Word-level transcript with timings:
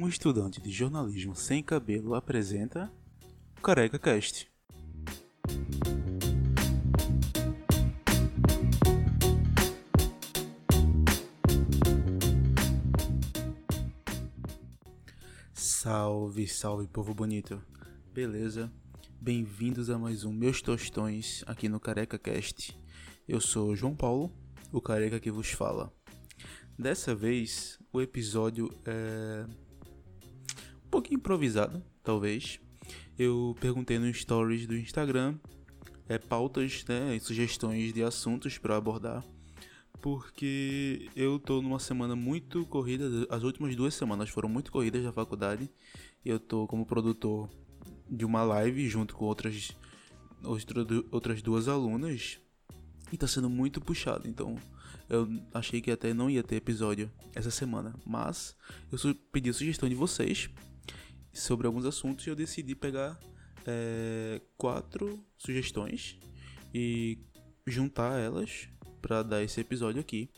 um 0.00 0.08
estudante 0.08 0.60
de 0.60 0.70
jornalismo 0.70 1.34
sem 1.34 1.60
cabelo 1.60 2.14
apresenta 2.14 2.88
Careca 3.60 3.98
Cast. 3.98 4.48
Salve, 15.52 16.46
salve 16.46 16.86
povo 16.86 17.12
bonito. 17.12 17.60
Beleza? 18.14 18.72
Bem-vindos 19.20 19.90
a 19.90 19.98
mais 19.98 20.22
um 20.22 20.32
Meus 20.32 20.62
Tostões 20.62 21.42
aqui 21.44 21.68
no 21.68 21.80
Careca 21.80 22.20
Cast. 22.20 22.78
Eu 23.26 23.40
sou 23.40 23.74
João 23.74 23.96
Paulo, 23.96 24.32
o 24.70 24.80
careca 24.80 25.18
que 25.18 25.32
vos 25.32 25.50
fala. 25.50 25.92
Dessa 26.78 27.16
vez, 27.16 27.80
o 27.92 28.00
episódio 28.00 28.72
é 28.86 29.44
um 30.88 30.90
pouquinho 30.90 31.18
improvisado, 31.18 31.82
talvez. 32.02 32.58
Eu 33.18 33.54
perguntei 33.60 33.98
no 33.98 34.12
stories 34.12 34.66
do 34.66 34.74
Instagram 34.74 35.36
é, 36.08 36.18
pautas 36.18 36.82
né, 36.88 37.14
e 37.14 37.20
sugestões 37.20 37.92
de 37.92 38.02
assuntos 38.02 38.56
para 38.56 38.76
abordar, 38.76 39.22
porque 40.00 41.10
eu 41.14 41.38
tô 41.38 41.60
numa 41.60 41.78
semana 41.78 42.16
muito 42.16 42.64
corrida. 42.64 43.04
As 43.28 43.42
últimas 43.42 43.76
duas 43.76 43.92
semanas 43.92 44.30
foram 44.30 44.48
muito 44.48 44.72
corridas 44.72 45.04
da 45.04 45.12
faculdade. 45.12 45.70
Eu 46.24 46.40
tô 46.40 46.66
como 46.66 46.86
produtor 46.86 47.50
de 48.10 48.24
uma 48.24 48.42
live 48.42 48.88
junto 48.88 49.14
com 49.14 49.26
outras, 49.26 49.76
outras 51.12 51.42
duas 51.42 51.68
alunas 51.68 52.38
e 53.12 53.18
tá 53.18 53.26
sendo 53.26 53.50
muito 53.50 53.78
puxado. 53.78 54.26
Então 54.26 54.56
eu 55.06 55.28
achei 55.52 55.82
que 55.82 55.90
até 55.90 56.14
não 56.14 56.30
ia 56.30 56.42
ter 56.42 56.56
episódio 56.56 57.10
essa 57.34 57.50
semana, 57.50 57.94
mas 58.06 58.56
eu 58.90 59.14
pedi 59.30 59.50
a 59.50 59.52
sugestão 59.52 59.86
de 59.86 59.94
vocês 59.94 60.48
sobre 61.40 61.66
alguns 61.66 61.84
assuntos 61.84 62.26
e 62.26 62.30
eu 62.30 62.36
decidi 62.36 62.74
pegar 62.74 63.18
é, 63.66 64.40
quatro 64.56 65.22
sugestões 65.36 66.18
e 66.74 67.18
juntar 67.66 68.18
elas 68.18 68.68
para 69.00 69.22
dar 69.22 69.42
esse 69.42 69.60
episódio 69.60 70.00
aqui, 70.00 70.30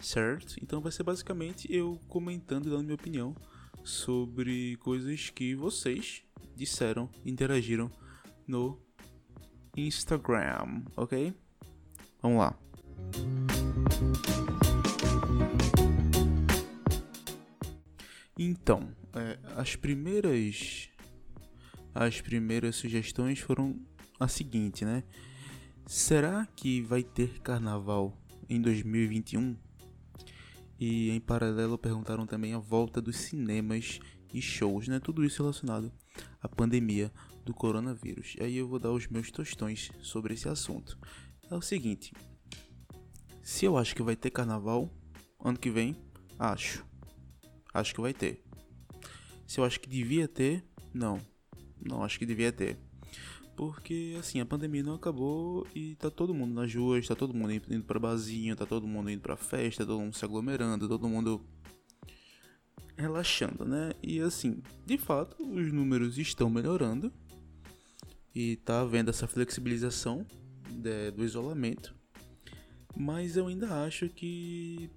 certo? 0.00 0.56
Então 0.62 0.80
vai 0.80 0.92
ser 0.92 1.02
basicamente 1.02 1.72
eu 1.72 1.98
comentando 2.08 2.66
e 2.66 2.70
dando 2.70 2.84
minha 2.84 2.94
opinião 2.94 3.34
sobre 3.82 4.76
coisas 4.76 5.30
que 5.30 5.54
vocês 5.54 6.22
disseram, 6.54 7.08
interagiram 7.24 7.90
no 8.46 8.78
Instagram, 9.76 10.82
ok? 10.96 11.32
Vamos 12.20 12.38
lá. 12.38 12.58
Então, 18.38 18.88
é, 19.14 19.38
as 19.56 19.76
primeiras 19.76 20.88
as 21.94 22.20
primeiras 22.20 22.76
sugestões 22.76 23.40
foram 23.40 23.78
a 24.18 24.28
seguinte, 24.28 24.84
né? 24.84 25.02
Será 25.86 26.46
que 26.54 26.82
vai 26.82 27.02
ter 27.02 27.40
carnaval 27.40 28.16
em 28.48 28.60
2021? 28.60 29.56
E 30.78 31.10
em 31.10 31.20
paralelo 31.20 31.76
perguntaram 31.76 32.26
também 32.26 32.54
a 32.54 32.58
volta 32.58 33.00
dos 33.00 33.16
cinemas 33.16 33.98
e 34.32 34.40
shows, 34.40 34.86
né? 34.86 35.00
Tudo 35.00 35.24
isso 35.24 35.42
relacionado 35.42 35.92
à 36.40 36.48
pandemia 36.48 37.12
do 37.44 37.52
coronavírus. 37.52 38.36
E 38.38 38.44
aí 38.44 38.56
eu 38.56 38.68
vou 38.68 38.78
dar 38.78 38.92
os 38.92 39.08
meus 39.08 39.30
tostões 39.30 39.90
sobre 40.00 40.34
esse 40.34 40.48
assunto. 40.48 40.96
É 41.50 41.54
o 41.54 41.60
seguinte, 41.60 42.12
se 43.42 43.64
eu 43.64 43.76
acho 43.76 43.94
que 43.96 44.02
vai 44.02 44.14
ter 44.14 44.30
carnaval 44.30 44.88
ano 45.44 45.58
que 45.58 45.70
vem, 45.70 45.96
acho. 46.38 46.84
Acho 47.74 47.94
que 47.94 48.00
vai 48.00 48.14
ter. 48.14 48.44
Se 49.50 49.58
eu 49.58 49.64
acho 49.64 49.80
que 49.80 49.88
devia 49.88 50.28
ter, 50.28 50.62
não. 50.94 51.20
Não 51.84 52.04
acho 52.04 52.20
que 52.20 52.24
devia 52.24 52.52
ter. 52.52 52.78
Porque 53.56 54.14
assim, 54.16 54.38
a 54.38 54.46
pandemia 54.46 54.80
não 54.80 54.94
acabou 54.94 55.66
e 55.74 55.96
tá 55.96 56.08
todo 56.08 56.32
mundo 56.32 56.54
nas 56.54 56.72
ruas, 56.72 57.08
tá 57.08 57.16
todo 57.16 57.34
mundo 57.34 57.54
indo 57.54 57.84
pra 57.84 57.98
barzinho, 57.98 58.54
tá 58.54 58.64
todo 58.64 58.86
mundo 58.86 59.10
indo 59.10 59.20
pra 59.20 59.36
festa, 59.36 59.84
todo 59.84 59.98
mundo 59.98 60.14
se 60.14 60.24
aglomerando, 60.24 60.88
todo 60.88 61.08
mundo 61.08 61.44
relaxando, 62.96 63.64
né? 63.64 63.90
E 64.00 64.20
assim, 64.20 64.62
de 64.86 64.96
fato, 64.96 65.42
os 65.42 65.72
números 65.72 66.16
estão 66.16 66.48
melhorando 66.48 67.12
e 68.32 68.54
tá 68.54 68.82
havendo 68.82 69.10
essa 69.10 69.26
flexibilização 69.26 70.24
de, 70.70 71.10
do 71.10 71.24
isolamento. 71.24 71.92
Mas 72.96 73.36
eu 73.36 73.48
ainda 73.48 73.84
acho 73.84 74.08
que 74.10 74.88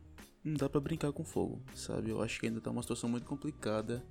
não 0.44 0.54
dá 0.54 0.70
para 0.70 0.80
brincar 0.80 1.12
com 1.12 1.24
fogo, 1.24 1.60
sabe? 1.74 2.12
Eu 2.12 2.22
acho 2.22 2.40
que 2.40 2.46
ainda 2.46 2.62
tá 2.62 2.70
uma 2.70 2.84
situação 2.84 3.10
muito 3.10 3.26
complicada. 3.26 4.06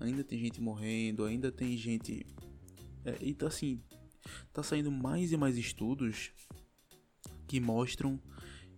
Ainda 0.00 0.22
tem 0.22 0.38
gente 0.38 0.60
morrendo, 0.60 1.24
ainda 1.24 1.50
tem 1.50 1.76
gente. 1.76 2.26
É, 3.04 3.16
e 3.20 3.34
tá 3.34 3.46
assim, 3.46 3.80
tá 4.52 4.62
saindo 4.62 4.90
mais 4.90 5.32
e 5.32 5.36
mais 5.36 5.56
estudos 5.56 6.30
que 7.46 7.58
mostram 7.60 8.20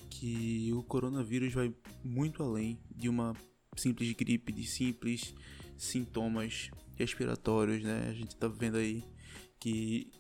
que 0.09 0.71
o 0.73 0.83
coronavírus 0.83 1.53
vai 1.53 1.75
muito 2.05 2.43
além 2.43 2.79
de 2.95 3.09
uma 3.09 3.35
simples 3.77 4.13
gripe, 4.13 4.53
de 4.53 4.65
simples 4.65 5.35
sintomas 5.77 6.71
respiratórios, 6.97 7.83
né? 7.83 8.09
A 8.09 8.13
gente 8.13 8.37
tá 8.37 8.49
vendo 8.49 8.77
aí 8.77 9.03
que 9.59 10.11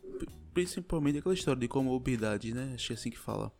principalmente 0.52 1.18
aquela 1.18 1.34
história 1.34 1.60
de 1.60 1.68
comorbidades, 1.68 2.54
né? 2.54 2.72
Acho 2.74 2.88
que 2.88 2.92
é 2.92 2.96
assim 2.96 3.10
que 3.10 3.18
fala 3.18 3.52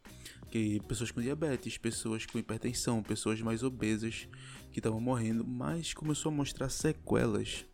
que 0.50 0.80
pessoas 0.88 1.10
com 1.10 1.20
diabetes, 1.20 1.78
pessoas 1.78 2.26
com 2.26 2.38
hipertensão, 2.38 3.02
pessoas 3.02 3.40
mais 3.40 3.62
obesas 3.62 4.28
que 4.72 4.80
estavam 4.80 5.00
morrendo, 5.00 5.46
mas 5.46 5.94
começou 5.94 6.30
a 6.30 6.34
mostrar 6.34 6.68
sequelas 6.68 7.64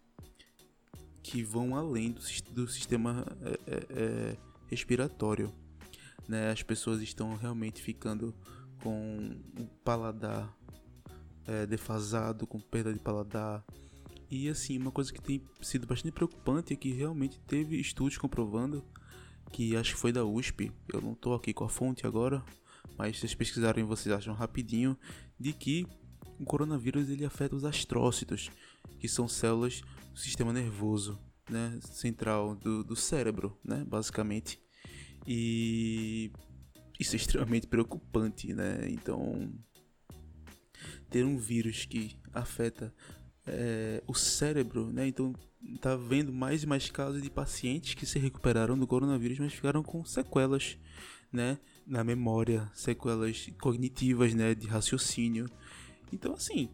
que 1.23 1.43
vão 1.43 1.75
além 1.75 2.13
do, 2.13 2.21
do 2.53 2.69
sistema 2.69 3.27
é, 3.41 3.51
é, 3.67 3.87
é, 3.91 4.37
respiratório. 4.69 5.53
Né? 6.29 6.51
As 6.51 6.63
pessoas 6.63 7.01
estão 7.01 7.35
realmente 7.35 7.83
ficando 7.83 8.35
com 8.83 9.31
o 9.59 9.67
paladar 9.83 10.55
é, 11.47 11.67
defasado, 11.67 12.47
com 12.47 12.61
perda 12.61 12.93
de 12.93 12.99
paladar. 12.99 13.65
E 14.31 14.49
assim, 14.49 14.77
uma 14.77 14.91
coisa 14.91 15.13
que 15.13 15.21
tem 15.21 15.43
sido 15.63 15.87
bastante 15.87 16.13
preocupante 16.13 16.73
é 16.73 16.77
que 16.77 16.93
realmente 16.93 17.41
teve 17.41 17.81
estudos 17.81 18.19
comprovando 18.19 18.85
que 19.53 19.77
acho 19.77 19.95
que 19.95 20.01
foi 20.01 20.13
da 20.13 20.25
USP, 20.25 20.73
eu 20.93 21.01
não 21.01 21.13
estou 21.13 21.35
aqui 21.35 21.55
com 21.55 21.65
a 21.65 21.69
fonte 21.69 22.07
agora, 22.07 22.43
mas 22.99 23.17
se 23.17 23.21
vocês 23.21 23.35
pesquisarem 23.35 23.85
vocês 23.85 24.15
acham 24.15 24.35
rapidinho 24.35 24.97
de 25.39 25.53
que 25.53 25.87
o 26.39 26.45
coronavírus 26.45 27.09
ele 27.09 27.25
afeta 27.25 27.57
os 27.57 27.65
astrócitos, 27.65 28.51
que 28.99 29.09
são 29.09 29.27
células 29.29 29.83
do 30.13 30.19
sistema 30.19 30.53
nervoso, 30.53 31.19
né, 31.49 31.79
central 31.83 32.55
do, 32.57 32.83
do 32.85 32.97
cérebro, 32.97 33.59
né, 33.65 33.85
basicamente. 33.87 34.61
E 35.27 36.31
isso 36.99 37.15
é 37.15 37.17
extremamente 37.17 37.67
preocupante, 37.67 38.53
né? 38.53 38.89
Então, 38.89 39.53
ter 41.11 41.25
um 41.25 41.37
vírus 41.37 41.85
que 41.85 42.17
afeta 42.33 42.95
é, 43.47 44.03
o 44.07 44.15
cérebro, 44.15 44.93
né? 44.93 45.07
Então, 45.07 45.35
tá 45.81 45.97
vendo 45.97 46.33
mais 46.33 46.63
e 46.63 46.67
mais 46.67 46.91
casos 46.91 47.23
de 47.23 47.31
pacientes 47.31 47.95
que 47.95 48.07
se 48.07 48.19
recuperaram 48.19 48.79
do 48.79 48.87
coronavírus, 48.87 49.39
mas 49.39 49.53
ficaram 49.53 49.83
com 49.83 50.05
sequelas, 50.05 50.79
né? 51.33 51.59
Na 51.87 52.03
memória, 52.03 52.71
sequelas 52.75 53.49
cognitivas, 53.61 54.35
né, 54.35 54.55
de 54.55 54.67
raciocínio. 54.67 55.49
Então, 56.13 56.35
assim, 56.35 56.69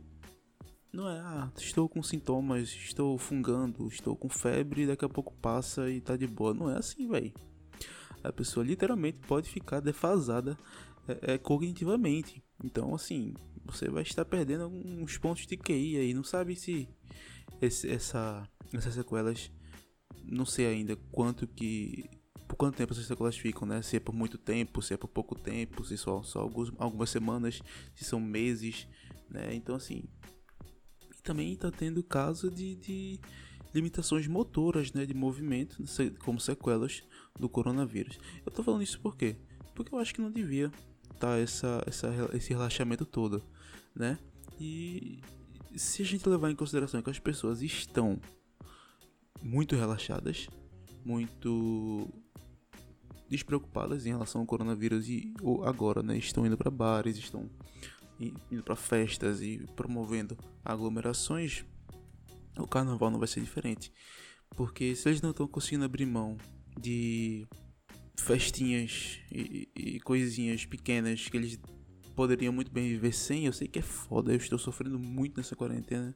não 0.93 1.09
é, 1.09 1.19
ah, 1.21 1.51
estou 1.57 1.89
com 1.89 2.03
sintomas, 2.03 2.69
estou 2.69 3.17
fungando, 3.19 3.87
estou 3.89 4.17
com 4.17 4.29
febre, 4.29 4.87
daqui 4.87 5.05
a 5.05 5.09
pouco 5.09 5.35
passa 5.35 5.91
e 5.91 6.01
tá 6.01 6.17
de 6.17 6.27
boa. 6.27 6.55
Não 6.55 6.71
é 6.71 6.79
assim, 6.79 7.09
velho. 7.09 7.33
A 8.23 8.33
pessoa 8.33 8.65
literalmente 8.65 9.19
pode 9.27 9.49
ficar 9.49 9.81
defasada 9.81 10.57
é, 11.09 11.35
é, 11.35 11.39
cognitivamente. 11.39 12.43
Então, 12.63 12.95
assim, 12.95 13.35
você 13.65 13.89
vai 13.89 14.03
estar 14.03 14.25
perdendo 14.25 14.65
alguns 14.65 15.19
pontos 15.19 15.47
de 15.47 15.57
QI 15.57 15.97
aí. 15.97 16.15
Não 16.15 16.25
sabe 16.25 16.55
se 16.57 16.89
esse, 17.61 17.89
essa, 17.89 18.49
essas 18.73 18.95
sequelas, 18.95 19.51
não 20.25 20.45
sei 20.45 20.67
ainda 20.67 20.97
quanto 21.11 21.47
que 21.47 22.09
por 22.53 22.57
quanto 22.57 22.77
tempo 22.77 22.93
essas 22.93 23.07
sequelas 23.07 23.35
ficam, 23.35 23.67
né? 23.67 23.81
Se 23.81 23.97
é 23.97 24.01
por 24.01 24.15
muito 24.15 24.37
tempo, 24.37 24.83
se 24.83 24.93
é 24.93 24.97
por 24.99 25.09
pouco 25.09 25.35
tempo, 25.35 25.83
se 25.87 25.97
só, 25.97 26.23
só 26.23 26.41
alguns, 26.41 26.71
algumas 26.77 27.09
semanas, 27.09 27.63
se 27.95 28.05
são 28.05 28.21
meses, 28.21 28.87
né? 29.31 29.55
Então, 29.55 29.75
assim. 29.75 30.05
E 31.19 31.23
também 31.23 31.55
está 31.55 31.71
tendo 31.71 32.03
caso 32.03 32.51
de, 32.51 32.77
de 32.77 33.21
limitações 33.75 34.27
motoras, 34.27 34.93
né? 34.93 35.07
De 35.07 35.15
movimento, 35.15 35.83
como 36.23 36.39
sequelas 36.39 37.03
do 37.41 37.49
coronavírus. 37.49 38.19
Eu 38.45 38.53
tô 38.53 38.63
falando 38.63 38.83
isso 38.83 39.01
por 39.01 39.17
quê? 39.17 39.35
Porque 39.75 39.95
eu 39.95 39.99
acho 39.99 40.13
que 40.13 40.21
não 40.21 40.31
devia 40.31 40.71
tá 41.19 41.39
essa, 41.39 41.83
essa, 41.87 42.09
esse 42.35 42.51
relaxamento 42.51 43.07
todo, 43.07 43.43
né? 43.95 44.19
E 44.61 45.23
se 45.75 46.03
a 46.03 46.05
gente 46.05 46.29
levar 46.29 46.51
em 46.51 46.55
consideração 46.55 47.01
que 47.01 47.09
as 47.09 47.19
pessoas 47.19 47.63
estão 47.63 48.21
muito 49.43 49.75
relaxadas, 49.75 50.49
muito 51.03 52.22
despreocupadas 53.33 54.05
em 54.05 54.11
relação 54.11 54.43
ao 54.43 54.47
coronavírus 54.47 55.09
e 55.09 55.33
agora, 55.65 56.03
né, 56.03 56.19
estão 56.19 56.47
indo 56.47 56.57
para 56.57 56.71
bares, 56.71 57.17
estão 57.17 57.49
indo 58.21 58.63
para 58.63 58.77
festas 58.77 59.41
e 59.41 59.67
promovendo 59.75 60.37
aglomerações, 60.63 61.65
o 62.59 62.67
carnaval 62.67 63.11
não 63.11 63.19
vai 63.19 63.27
ser 63.27 63.41
diferente. 63.41 63.91
Porque 64.51 64.95
se 64.95 65.09
eles 65.09 65.23
não 65.23 65.31
estão 65.31 65.49
conseguindo 65.49 65.87
abrir 65.87 66.05
mão 66.05 66.37
de 66.79 67.49
festinhas 68.21 69.19
e, 69.33 69.69
e, 69.75 70.01
coisinhas 70.01 70.67
pequenas 70.67 71.27
que 71.27 71.37
eles 71.37 71.59
poderiam 72.15 72.53
muito 72.53 72.71
bem 72.71 72.91
viver 72.91 73.13
sem, 73.13 73.47
eu 73.47 73.53
sei 73.53 73.67
que 73.67 73.79
é 73.79 73.83
foda, 73.83 74.31
eu 74.31 74.37
estou 74.37 74.59
sofrendo 74.59 74.99
muito 74.99 75.39
nessa 75.39 75.57
quarentena, 75.57 76.15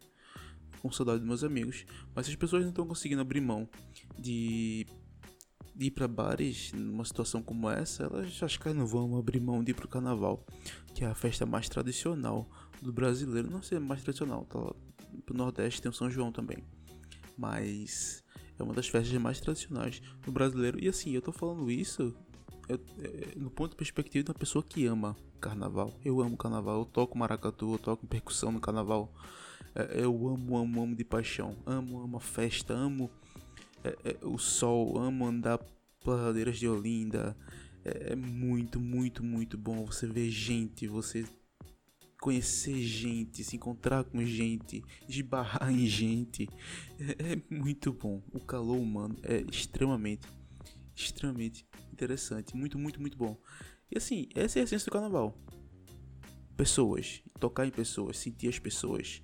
com 0.83 0.93
saudade 0.93 1.21
dos 1.21 1.27
meus 1.27 1.43
amigos, 1.43 1.87
mas 2.15 2.27
se 2.27 2.33
as 2.33 2.37
pessoas 2.37 2.63
não 2.63 2.69
estão 2.69 2.87
conseguindo 2.87 3.23
abrir 3.23 3.41
mão 3.41 3.67
de, 3.95 4.07
de 4.21 4.87
ir 5.79 5.91
para 5.91 6.09
bares 6.09 6.73
numa 6.73 7.05
situação 7.05 7.43
como 7.43 7.69
essa, 7.69 8.05
elas 8.05 8.43
acho 8.43 8.59
que 8.59 8.73
não 8.73 8.87
vão 8.87 9.17
abrir 9.17 9.41
mão 9.41 9.63
de 9.63 9.73
ir 9.73 9.75
pro 9.75 9.89
carnaval, 9.89 10.45
que 10.95 11.05
é 11.05 11.07
a 11.07 11.15
festa 11.15 11.45
mais 11.45 11.69
tradicional 11.69 12.49
do 12.81 12.93
brasileiro, 12.93 13.51
não 13.51 13.63
sei 13.63 13.79
mais 13.79 14.03
tradicional, 14.03 14.45
tá 14.45 14.59
pro 15.25 15.37
Nordeste 15.37 15.83
tem 15.83 15.91
o 15.91 15.95
São 15.95 16.11
João 16.11 16.31
também, 16.31 16.59
mas 17.37 18.23
é 18.59 18.63
uma 18.63 18.75
das 18.75 18.89
festas 18.89 19.17
mais 19.21 19.41
tradicionais 19.41 20.01
do 20.25 20.33
brasileiro. 20.33 20.83
E 20.83 20.89
assim, 20.89 21.13
eu 21.13 21.23
tô 21.23 21.33
falando 21.33 21.71
isso 21.71 22.15
eu, 22.69 22.81
é, 23.03 23.35
no 23.37 23.51
ponto 23.51 23.71
de 23.71 23.77
perspectiva 23.77 24.25
de 24.25 24.31
uma 24.31 24.39
pessoa 24.39 24.63
que 24.63 24.87
ama 24.87 25.17
carnaval. 25.41 25.93
Eu 26.05 26.21
amo 26.21 26.37
carnaval, 26.37 26.81
eu 26.81 26.85
toco 26.85 27.17
maracatu, 27.17 27.73
eu 27.73 27.79
toco 27.79 28.07
percussão 28.07 28.51
no 28.51 28.61
carnaval. 28.61 29.13
É, 29.75 30.03
eu 30.03 30.13
amo, 30.29 30.57
amo, 30.57 30.83
amo 30.83 30.97
de 30.97 31.05
paixão. 31.05 31.57
Amo, 31.65 32.01
amo 32.01 32.17
a 32.17 32.21
festa, 32.21 32.75
amo 32.75 33.11
é, 33.85 33.97
é, 34.05 34.19
o 34.25 34.39
sol, 34.39 34.99
amo 34.99 35.27
andar 35.27 35.59
pelas 36.03 36.21
ladeiras 36.21 36.59
de 36.59 36.69
Olinda. 36.69 37.37
É, 37.85 38.13
é 38.13 38.17
muito, 38.17 38.81
muito, 38.81 39.23
muito 39.23 39.57
bom 39.57 39.85
você 39.85 40.07
ver 40.07 40.31
gente, 40.31 40.87
você 40.87 41.25
conhecer 42.21 42.77
gente, 42.79 43.45
se 43.45 43.57
encontrar 43.57 44.05
com 44.05 44.25
gente, 44.25 44.83
esbarrar 45.09 45.71
em 45.71 45.87
gente. 45.87 46.49
É, 46.99 47.33
é, 47.33 47.55
muito 47.55 47.93
bom. 47.93 48.23
O 48.33 48.41
calor 48.41 48.79
humano 48.79 49.17
é 49.23 49.45
extremamente, 49.53 50.27
extremamente 50.95 51.67
interessante. 51.93 52.57
Muito, 52.57 52.79
muito, 52.79 53.01
muito 53.01 53.17
bom. 53.17 53.39
E 53.91 53.99
assim, 53.99 54.29
essa 54.35 54.59
é 54.59 54.63
a 54.63 54.65
essência 54.65 54.87
do 54.87 54.93
carnaval. 54.93 55.39
Pessoas, 56.57 57.23
tocar 57.39 57.67
em 57.67 57.71
pessoas, 57.71 58.19
sentir 58.19 58.49
as 58.49 58.59
pessoas, 58.59 59.21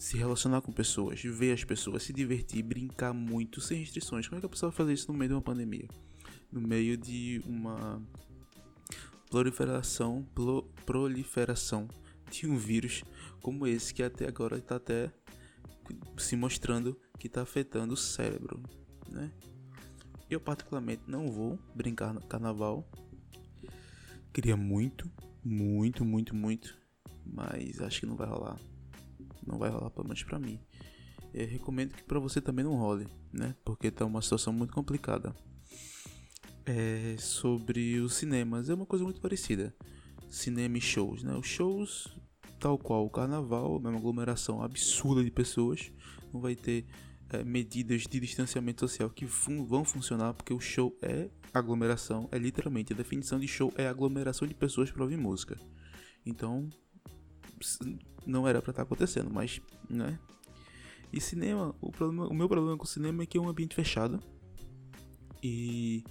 se 0.00 0.16
relacionar 0.16 0.62
com 0.62 0.72
pessoas, 0.72 1.22
ver 1.22 1.52
as 1.52 1.62
pessoas, 1.62 2.04
se 2.04 2.12
divertir, 2.12 2.62
brincar 2.62 3.12
muito, 3.12 3.60
sem 3.60 3.80
restrições. 3.80 4.26
Como 4.26 4.38
é 4.38 4.40
que 4.40 4.46
a 4.46 4.48
pessoa 4.48 4.70
vai 4.70 4.76
fazer 4.78 4.94
isso 4.94 5.12
no 5.12 5.18
meio 5.18 5.28
de 5.28 5.34
uma 5.34 5.42
pandemia? 5.42 5.86
No 6.50 6.58
meio 6.58 6.96
de 6.96 7.42
uma 7.44 8.02
proliferação, 9.28 10.26
proliferação 10.86 11.86
de 12.30 12.46
um 12.46 12.56
vírus 12.56 13.04
como 13.42 13.66
esse 13.66 13.92
que 13.92 14.02
até 14.02 14.26
agora 14.26 14.56
está 14.56 14.76
até 14.76 15.12
se 16.16 16.34
mostrando 16.34 16.98
que 17.18 17.26
está 17.26 17.42
afetando 17.42 17.92
o 17.92 17.96
cérebro, 17.96 18.62
né? 19.06 19.30
Eu 20.30 20.40
particularmente 20.40 21.02
não 21.06 21.30
vou 21.30 21.58
brincar 21.74 22.14
no 22.14 22.22
carnaval. 22.22 22.88
Queria 24.32 24.56
muito, 24.56 25.10
muito, 25.44 26.06
muito, 26.06 26.34
muito, 26.34 26.74
mas 27.26 27.82
acho 27.82 28.00
que 28.00 28.06
não 28.06 28.16
vai 28.16 28.28
rolar. 28.28 28.69
Não 29.46 29.58
vai 29.58 29.70
rolar 29.70 29.90
pelo 29.90 30.06
menos 30.06 30.22
para 30.22 30.38
mim. 30.38 30.60
Eu 31.32 31.46
recomendo 31.46 31.94
que 31.94 32.02
para 32.02 32.18
você 32.18 32.40
também 32.40 32.64
não 32.64 32.74
role, 32.74 33.06
né? 33.32 33.54
Porque 33.64 33.90
tá 33.90 34.04
uma 34.04 34.20
situação 34.20 34.52
muito 34.52 34.72
complicada 34.72 35.34
é 36.70 37.16
sobre 37.18 37.98
os 37.98 38.14
cinemas. 38.14 38.68
É 38.68 38.74
uma 38.74 38.86
coisa 38.86 39.04
muito 39.04 39.20
parecida. 39.20 39.74
Cinema 40.28 40.78
e 40.78 40.80
shows, 40.80 41.22
né? 41.22 41.34
Os 41.34 41.46
shows, 41.46 42.08
tal 42.58 42.78
qual 42.78 43.04
o 43.04 43.10
carnaval, 43.10 43.76
é 43.76 43.88
uma 43.88 43.98
aglomeração 43.98 44.62
absurda 44.62 45.24
de 45.24 45.30
pessoas. 45.30 45.90
Não 46.32 46.40
vai 46.40 46.54
ter 46.54 46.86
é, 47.30 47.42
medidas 47.42 48.02
de 48.02 48.20
distanciamento 48.20 48.80
social 48.80 49.10
que 49.10 49.26
fun 49.26 49.64
vão 49.64 49.84
funcionar, 49.84 50.34
porque 50.34 50.54
o 50.54 50.60
show 50.60 50.96
é 51.02 51.28
aglomeração, 51.52 52.28
é 52.30 52.38
literalmente 52.38 52.92
a 52.92 52.96
definição 52.96 53.40
de 53.40 53.48
show 53.48 53.72
é 53.76 53.88
aglomeração 53.88 54.46
de 54.46 54.54
pessoas 54.54 54.90
para 54.90 55.02
ouvir 55.02 55.16
música. 55.16 55.58
Então, 56.24 56.68
não 58.26 58.46
era 58.46 58.60
para 58.60 58.70
estar 58.70 58.82
tá 58.82 58.86
acontecendo, 58.86 59.30
mas, 59.30 59.60
né? 59.88 60.18
E 61.12 61.20
cinema, 61.20 61.74
o, 61.80 61.90
problema, 61.90 62.28
o 62.28 62.34
meu 62.34 62.48
problema 62.48 62.76
com 62.76 62.84
o 62.84 62.88
cinema 62.88 63.22
é 63.22 63.26
que 63.26 63.36
é 63.36 63.40
um 63.40 63.48
ambiente 63.48 63.74
fechado. 63.74 64.20
E 65.42 66.04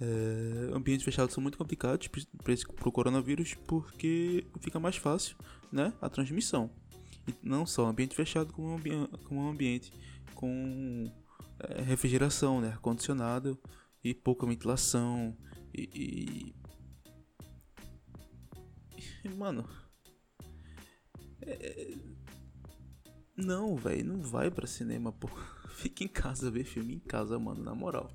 é, 0.00 0.74
ambientes 0.74 1.04
fechados 1.04 1.32
são 1.32 1.42
muito 1.42 1.56
complicados 1.56 2.08
para 2.08 2.88
o 2.88 2.92
coronavírus 2.92 3.54
porque 3.66 4.44
fica 4.60 4.78
mais 4.78 4.96
fácil 4.96 5.36
né, 5.72 5.92
a 6.00 6.08
transmissão. 6.08 6.70
E 7.26 7.34
não 7.42 7.64
só 7.64 7.86
ambiente 7.86 8.14
fechado, 8.14 8.52
como 8.52 8.68
um, 8.68 8.74
ambi 8.76 8.90
como 9.24 9.48
ambiente 9.48 9.92
com 10.34 11.10
é, 11.58 11.80
refrigeração, 11.82 12.60
né, 12.60 12.68
ar-condicionado 12.68 13.58
e 14.02 14.12
pouca 14.12 14.46
ventilação. 14.46 15.34
E, 15.72 16.52
e... 19.24 19.28
Mano. 19.36 19.66
É... 21.46 21.94
Não, 23.36 23.76
velho, 23.76 24.04
não 24.04 24.20
vai 24.20 24.50
para 24.50 24.66
cinema, 24.66 25.12
pô. 25.12 25.28
Fica 25.76 26.04
em 26.04 26.08
casa 26.08 26.50
ver 26.50 26.64
filme 26.64 26.94
em 26.94 26.98
casa, 27.00 27.38
mano, 27.38 27.62
na 27.62 27.74
moral. 27.74 28.10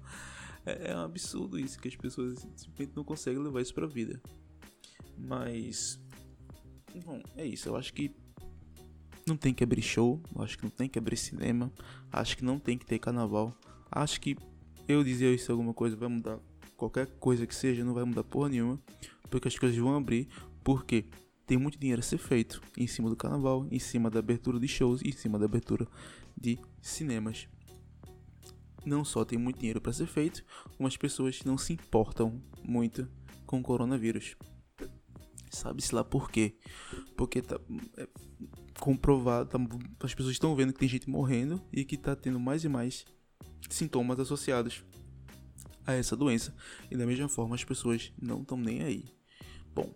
É, 0.66 0.92
é 0.92 0.96
um 0.96 1.02
absurdo 1.02 1.60
isso, 1.60 1.80
que 1.80 1.88
as 1.88 1.96
pessoas 1.96 2.40
simplesmente 2.56 2.96
não 2.96 3.04
conseguem 3.04 3.42
levar 3.42 3.62
isso 3.62 3.74
pra 3.74 3.86
vida. 3.86 4.22
Mas. 5.18 6.00
Bom, 7.06 7.22
é 7.36 7.46
isso. 7.46 7.70
Eu 7.70 7.76
acho 7.76 7.94
que 7.94 8.16
não 9.28 9.38
tem 9.38 9.54
que 9.54 9.64
abrir 9.64 9.82
show, 9.82 10.22
acho 10.38 10.58
que 10.58 10.64
não 10.64 10.72
tem 10.72 10.90
que 10.90 10.98
abrir 10.98 11.18
cinema, 11.18 11.72
acho 12.12 12.38
que 12.38 12.44
não 12.44 12.58
tem 12.58 12.78
que 12.78 12.86
ter 12.86 12.98
carnaval. 12.98 13.56
Acho 13.92 14.20
que 14.20 14.36
eu 14.88 15.04
dizer 15.04 15.34
isso 15.36 15.52
alguma 15.52 15.74
coisa 15.74 15.96
vai 15.96 16.10
mudar 16.10 16.40
qualquer 16.76 17.06
coisa 17.20 17.46
que 17.46 17.54
seja, 17.54 17.84
não 17.84 17.94
vai 17.94 18.06
mudar 18.06 18.24
porra 18.24 18.50
nenhuma, 18.50 18.80
porque 19.30 19.48
as 19.48 19.58
coisas 19.58 19.78
vão 19.78 19.96
abrir, 19.96 20.28
porque 20.64 21.06
tem 21.50 21.58
muito 21.58 21.80
dinheiro 21.80 22.00
a 22.00 22.04
ser 22.04 22.20
feito 22.20 22.62
em 22.78 22.86
cima 22.86 23.10
do 23.10 23.16
carnaval, 23.16 23.66
em 23.72 23.80
cima 23.80 24.08
da 24.08 24.20
abertura 24.20 24.60
de 24.60 24.68
shows 24.68 25.02
em 25.04 25.12
cima 25.12 25.40
da 25.40 25.46
abertura 25.46 25.88
de 26.40 26.60
cinemas 26.80 27.48
não 28.86 29.04
só 29.04 29.26
tem 29.26 29.38
muito 29.38 29.58
dinheiro 29.58 29.82
para 29.82 29.92
ser 29.92 30.06
feito, 30.06 30.46
como 30.78 30.88
as 30.88 30.96
pessoas 30.96 31.42
não 31.44 31.58
se 31.58 31.74
importam 31.74 32.40
muito 32.64 33.10
com 33.48 33.60
o 33.60 33.64
coronavírus. 33.64 34.36
Sabe-se 35.50 35.94
lá 35.94 36.04
por 36.04 36.30
quê? 36.30 36.56
Porque 37.18 37.42
tá 37.42 37.60
é, 37.98 38.08
comprovado, 38.80 39.50
tá, 39.50 39.58
as 40.06 40.14
pessoas 40.14 40.34
estão 40.34 40.56
vendo 40.56 40.72
que 40.72 40.80
tem 40.80 40.88
gente 40.88 41.10
morrendo 41.10 41.60
e 41.74 41.84
que 41.84 41.98
tá 41.98 42.16
tendo 42.16 42.40
mais 42.40 42.64
e 42.64 42.70
mais 42.70 43.06
sintomas 43.70 44.20
associados 44.20 44.84
a 45.86 45.94
essa 45.94 46.16
doença. 46.16 46.56
E 46.92 46.96
da 46.96 47.08
mesma 47.08 47.28
forma 47.28 47.56
as 47.56 47.64
pessoas 47.64 48.14
não 48.22 48.42
estão 48.42 48.58
nem 48.58 48.84
aí. 48.84 49.06
Bom, 49.74 49.92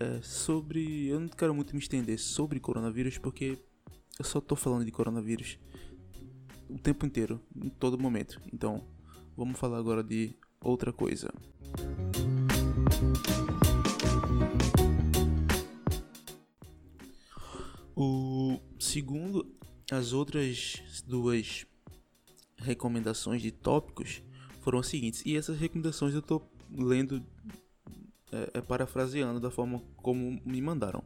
é, 0.00 0.20
sobre. 0.22 1.08
Eu 1.08 1.20
não 1.20 1.28
quero 1.28 1.54
muito 1.54 1.74
me 1.74 1.80
estender 1.80 2.18
sobre 2.18 2.58
coronavírus 2.58 3.18
porque 3.18 3.58
eu 4.18 4.24
só 4.24 4.40
tô 4.40 4.56
falando 4.56 4.84
de 4.84 4.90
coronavírus 4.90 5.58
o 6.68 6.78
tempo 6.78 7.04
inteiro, 7.04 7.40
em 7.54 7.68
todo 7.68 7.98
momento. 7.98 8.40
Então, 8.52 8.84
vamos 9.36 9.58
falar 9.58 9.78
agora 9.78 10.02
de 10.02 10.34
outra 10.60 10.92
coisa. 10.92 11.32
O 17.94 18.58
segundo, 18.78 19.46
as 19.90 20.12
outras 20.12 20.82
duas 21.06 21.66
recomendações 22.56 23.42
de 23.42 23.50
tópicos 23.50 24.22
foram 24.62 24.78
as 24.78 24.86
seguintes. 24.86 25.22
E 25.26 25.36
essas 25.36 25.58
recomendações 25.58 26.14
eu 26.14 26.22
tô 26.22 26.40
lendo, 26.70 27.22
é, 28.32 28.58
é, 28.58 28.60
parafraseando 28.60 29.40
da 29.40 29.50
forma 29.50 29.80
como 29.96 30.40
me 30.44 30.60
mandaram. 30.60 31.02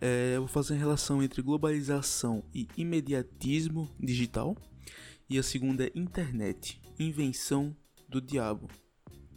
É, 0.00 0.32
eu 0.36 0.40
vou 0.40 0.48
fazer 0.48 0.74
a 0.74 0.78
relação 0.78 1.22
entre 1.22 1.42
globalização 1.42 2.42
e 2.54 2.66
imediatismo 2.76 3.88
digital. 3.98 4.56
E 5.28 5.38
a 5.38 5.42
segunda 5.42 5.86
é 5.86 5.92
internet, 5.94 6.80
invenção 6.98 7.76
do 8.08 8.20
diabo. 8.20 8.68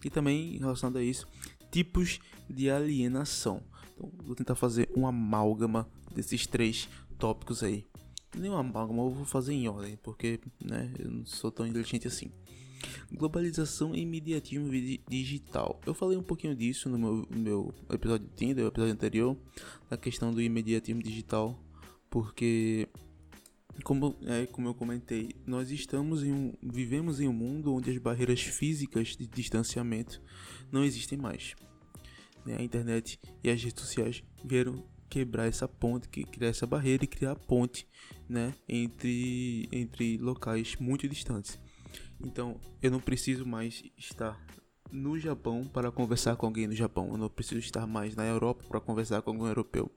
E 0.04 0.10
também, 0.10 0.58
relacionado 0.58 0.98
a 0.98 1.04
isso, 1.04 1.28
tipos 1.72 2.20
de 2.50 2.70
alienação. 2.70 3.62
Então, 3.94 4.12
vou 4.24 4.36
tentar 4.36 4.56
fazer 4.56 4.90
uma 4.96 5.10
amálgama 5.10 5.88
desses 6.16 6.48
três 6.48 6.90
tópicos 7.20 7.62
aí. 7.62 7.86
Nem 8.36 8.50
uma 8.50 8.62
amálgama, 8.62 9.04
eu 9.04 9.12
vou 9.12 9.26
fazer 9.26 9.54
em 9.54 9.68
ordem, 9.68 9.98
porque 9.98 10.40
né, 10.60 10.92
eu 10.98 11.12
não 11.12 11.26
sou 11.26 11.52
tão 11.52 11.68
inteligente 11.68 12.08
assim. 12.08 12.32
Globalização 13.12 13.96
e 13.96 14.02
imediatismo 14.02 14.70
digital. 15.10 15.80
Eu 15.86 15.94
falei 15.94 16.18
um 16.18 16.24
pouquinho 16.24 16.56
disso 16.56 16.90
no 16.90 16.98
meu, 16.98 17.28
no 17.30 17.40
meu 17.40 17.74
episódio 17.90 18.28
de 18.28 18.36
Tinder, 18.36 18.66
episódio 18.66 18.94
anterior, 18.94 19.38
da 19.90 19.98
questão 19.98 20.34
do 20.34 20.42
imediatismo 20.42 21.02
digital, 21.02 21.58
porque 22.10 22.88
como, 23.84 24.16
é, 24.26 24.46
como 24.46 24.68
eu 24.68 24.74
comentei, 24.74 25.32
nós 25.46 25.72
estamos 25.72 26.24
em 26.24 26.32
um, 26.32 26.54
vivemos 26.62 27.20
em 27.20 27.28
um 27.28 27.34
mundo 27.34 27.74
onde 27.74 27.90
as 27.90 27.98
barreiras 27.98 28.42
físicas 28.42 29.16
de 29.16 29.26
distanciamento 29.28 30.22
não 30.72 30.84
existem 30.84 31.18
mais. 31.18 31.56
Né? 32.46 32.58
A 32.60 32.64
internet 32.64 33.20
e 33.44 33.50
as 33.50 33.64
redes 33.64 33.82
sociais 33.82 34.24
vieram 34.44 34.84
quebrar 35.10 35.46
essa 35.46 35.68
ponte, 35.68 36.08
criar 36.08 36.50
essa 36.50 36.66
barreira 36.66 37.04
e 37.04 37.08
criar 37.08 37.36
ponte, 37.36 37.88
né, 38.28 38.52
entre 38.68 39.70
entre 39.72 40.18
locais 40.18 40.76
muito 40.80 41.08
distantes. 41.08 41.60
Então, 42.24 42.60
eu 42.82 42.90
não 42.90 43.00
preciso 43.00 43.46
mais 43.46 43.84
estar 43.98 44.40
no 44.92 45.20
Japão 45.20 45.64
para 45.66 45.92
conversar 45.92 46.36
com 46.36 46.46
alguém 46.46 46.68
no 46.68 46.76
Japão. 46.76 47.10
Eu 47.12 47.18
não 47.18 47.30
preciso 47.30 47.60
estar 47.60 47.86
mais 47.88 48.16
na 48.16 48.26
Europa 48.26 48.64
para 48.68 48.80
conversar 48.80 49.22
com 49.22 49.32
algum 49.32 49.48
europeu. 49.48 49.92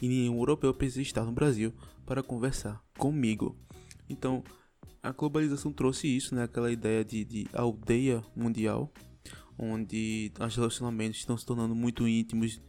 E 0.00 0.08
nenhum 0.08 0.38
europeu 0.38 0.72
precisa 0.74 1.02
estar 1.02 1.24
no 1.24 1.32
Brasil 1.32 1.72
para 2.06 2.22
conversar 2.22 2.82
comigo. 2.98 3.56
Então, 4.08 4.42
a 5.02 5.12
globalização 5.12 5.72
trouxe 5.72 6.08
isso, 6.08 6.34
né? 6.34 6.44
Aquela 6.44 6.72
ideia 6.72 7.04
de, 7.04 7.24
de 7.24 7.46
aldeia 7.52 8.24
mundial, 8.34 8.92
onde 9.58 10.32
os 10.40 10.56
relacionamentos 10.56 11.20
estão 11.20 11.36
se 11.36 11.46
tornando 11.46 11.74
muito 11.74 12.08
íntimos, 12.08 12.60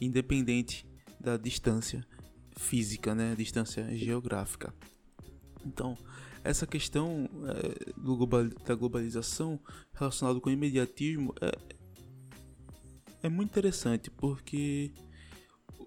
independente 0.00 0.86
da 1.20 1.36
distância 1.36 2.06
física, 2.56 3.14
né? 3.14 3.34
Distância 3.36 3.86
geográfica. 3.96 4.72
Então, 5.64 5.98
essa 6.48 6.66
questão 6.66 7.28
é, 7.46 7.92
global, 8.00 8.48
da 8.64 8.74
globalização 8.74 9.60
relacionada 9.92 10.40
com 10.40 10.48
o 10.48 10.52
imediatismo 10.52 11.34
é, 11.40 11.52
é 13.22 13.28
muito 13.28 13.50
interessante 13.50 14.10
porque 14.10 14.92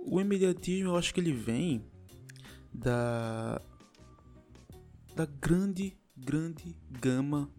o 0.05 0.19
imediatismo 0.19 0.89
eu 0.89 0.95
acho 0.95 1.13
que 1.13 1.19
ele 1.19 1.33
vem 1.33 1.83
da 2.73 3.61
da 5.15 5.25
grande 5.25 5.97
grande 6.15 6.75
gama 6.89 7.51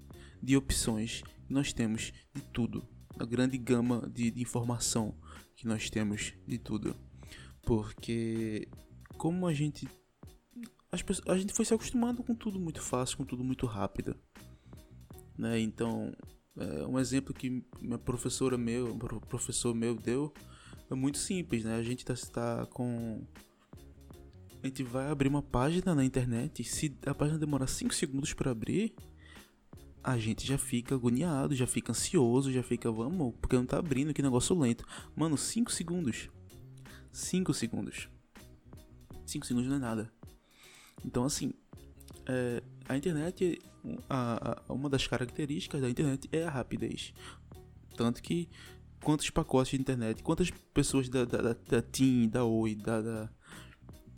de 0.42 0.56
opções 0.56 1.22
que 1.46 1.52
nós 1.52 1.72
temos 1.72 2.12
de 2.34 2.42
tudo 2.52 2.86
a 3.20 3.26
grande 3.26 3.58
gama 3.58 4.10
de, 4.12 4.30
de 4.30 4.40
informação 4.40 5.14
que 5.54 5.66
nós 5.66 5.90
temos 5.90 6.32
de 6.46 6.58
tudo. 6.58 6.96
Porque 7.62 8.66
como 9.18 9.46
a 9.46 9.52
gente 9.52 9.86
pessoas, 11.02 11.28
a 11.28 11.38
gente 11.38 11.52
foi 11.52 11.64
se 11.64 11.72
acostumando 11.72 12.22
com 12.22 12.34
tudo 12.34 12.58
muito 12.58 12.82
fácil, 12.82 13.16
com 13.16 13.24
tudo 13.24 13.44
muito 13.44 13.66
rápido. 13.66 14.16
Né? 15.38 15.60
Então, 15.60 16.12
é, 16.58 16.86
um 16.86 16.98
exemplo 16.98 17.32
que 17.32 17.64
minha 17.80 17.98
professora 17.98 18.58
meu, 18.58 18.96
professor 19.28 19.74
meu 19.74 19.94
deu 19.94 20.32
é 20.90 20.94
muito 20.94 21.18
simples, 21.18 21.64
né? 21.64 21.76
A 21.76 21.82
gente 21.82 22.00
está 22.00 22.14
tá 22.32 22.66
com 22.66 23.24
a 24.62 24.66
gente 24.66 24.82
vai 24.82 25.10
abrir 25.10 25.28
uma 25.28 25.40
página 25.40 25.94
na 25.94 26.04
internet, 26.04 26.62
se 26.64 26.94
a 27.06 27.14
página 27.14 27.38
demorar 27.38 27.66
5 27.66 27.94
segundos 27.94 28.34
para 28.34 28.50
abrir, 28.50 28.94
a 30.04 30.18
gente 30.18 30.46
já 30.46 30.58
fica 30.58 30.94
agoniado, 30.94 31.54
já 31.54 31.66
fica 31.66 31.92
ansioso, 31.92 32.52
já 32.52 32.62
fica, 32.62 32.92
vamos, 32.92 33.34
porque 33.40 33.56
não 33.56 33.64
tá 33.64 33.78
abrindo, 33.78 34.12
que 34.12 34.20
negócio 34.20 34.58
lento. 34.58 34.84
Mano, 35.16 35.36
5 35.38 35.72
segundos. 35.72 36.28
5 37.10 37.54
segundos. 37.54 38.08
5 39.24 39.46
segundos 39.46 39.68
não 39.68 39.76
é 39.76 39.80
nada. 39.80 40.12
Então, 41.04 41.24
assim, 41.24 41.52
é, 42.26 42.62
a 42.88 42.96
internet, 42.96 43.60
a, 44.08 44.62
a, 44.68 44.72
uma 44.72 44.88
das 44.88 45.06
características 45.06 45.80
da 45.80 45.88
internet 45.90 46.28
é 46.32 46.44
a 46.44 46.50
rapidez. 46.50 47.12
Tanto 47.96 48.22
que 48.22 48.48
quantos 49.02 49.28
pacotes 49.30 49.72
de 49.72 49.80
internet, 49.80 50.22
quantas 50.22 50.50
pessoas 50.72 51.08
da, 51.08 51.24
da, 51.24 51.38
da, 51.38 51.52
da 51.52 51.82
TIM, 51.82 52.28
da 52.28 52.44
Oi, 52.44 52.74
da, 52.74 53.00
da, 53.00 53.30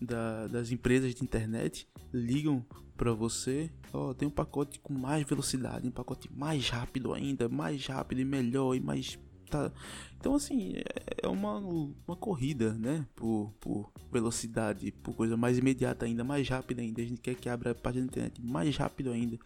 da, 0.00 0.46
das 0.48 0.70
empresas 0.70 1.14
de 1.14 1.22
internet 1.22 1.88
ligam 2.12 2.64
para 2.96 3.12
você, 3.12 3.70
ó, 3.92 4.10
oh, 4.10 4.14
tem 4.14 4.28
um 4.28 4.30
pacote 4.30 4.78
com 4.78 4.92
mais 4.92 5.26
velocidade, 5.26 5.88
um 5.88 5.90
pacote 5.90 6.30
mais 6.32 6.68
rápido 6.68 7.12
ainda, 7.12 7.48
mais 7.48 7.86
rápido 7.86 8.20
e 8.20 8.24
melhor 8.24 8.74
e 8.74 8.80
mais 8.80 9.18
tá. 9.52 9.72
Então, 10.18 10.34
assim, 10.34 10.74
é, 11.22 11.28
uma, 11.28 11.58
uma 11.58 12.16
corrida, 12.16 12.72
né? 12.74 13.06
Por, 13.14 13.52
por 13.60 13.92
velocidade, 14.10 14.90
por 14.90 15.14
coisa 15.14 15.36
mais 15.36 15.58
imediata 15.58 16.06
ainda, 16.06 16.24
mais 16.24 16.48
rápida 16.48 16.80
ainda. 16.80 17.02
A 17.02 17.04
gente 17.04 17.20
quer 17.20 17.34
que 17.34 17.48
abra 17.48 17.72
a 17.72 17.74
página 17.74 18.06
da 18.06 18.10
internet 18.10 18.40
mais 18.40 18.76
rápido 18.76 19.10
ainda. 19.10 19.38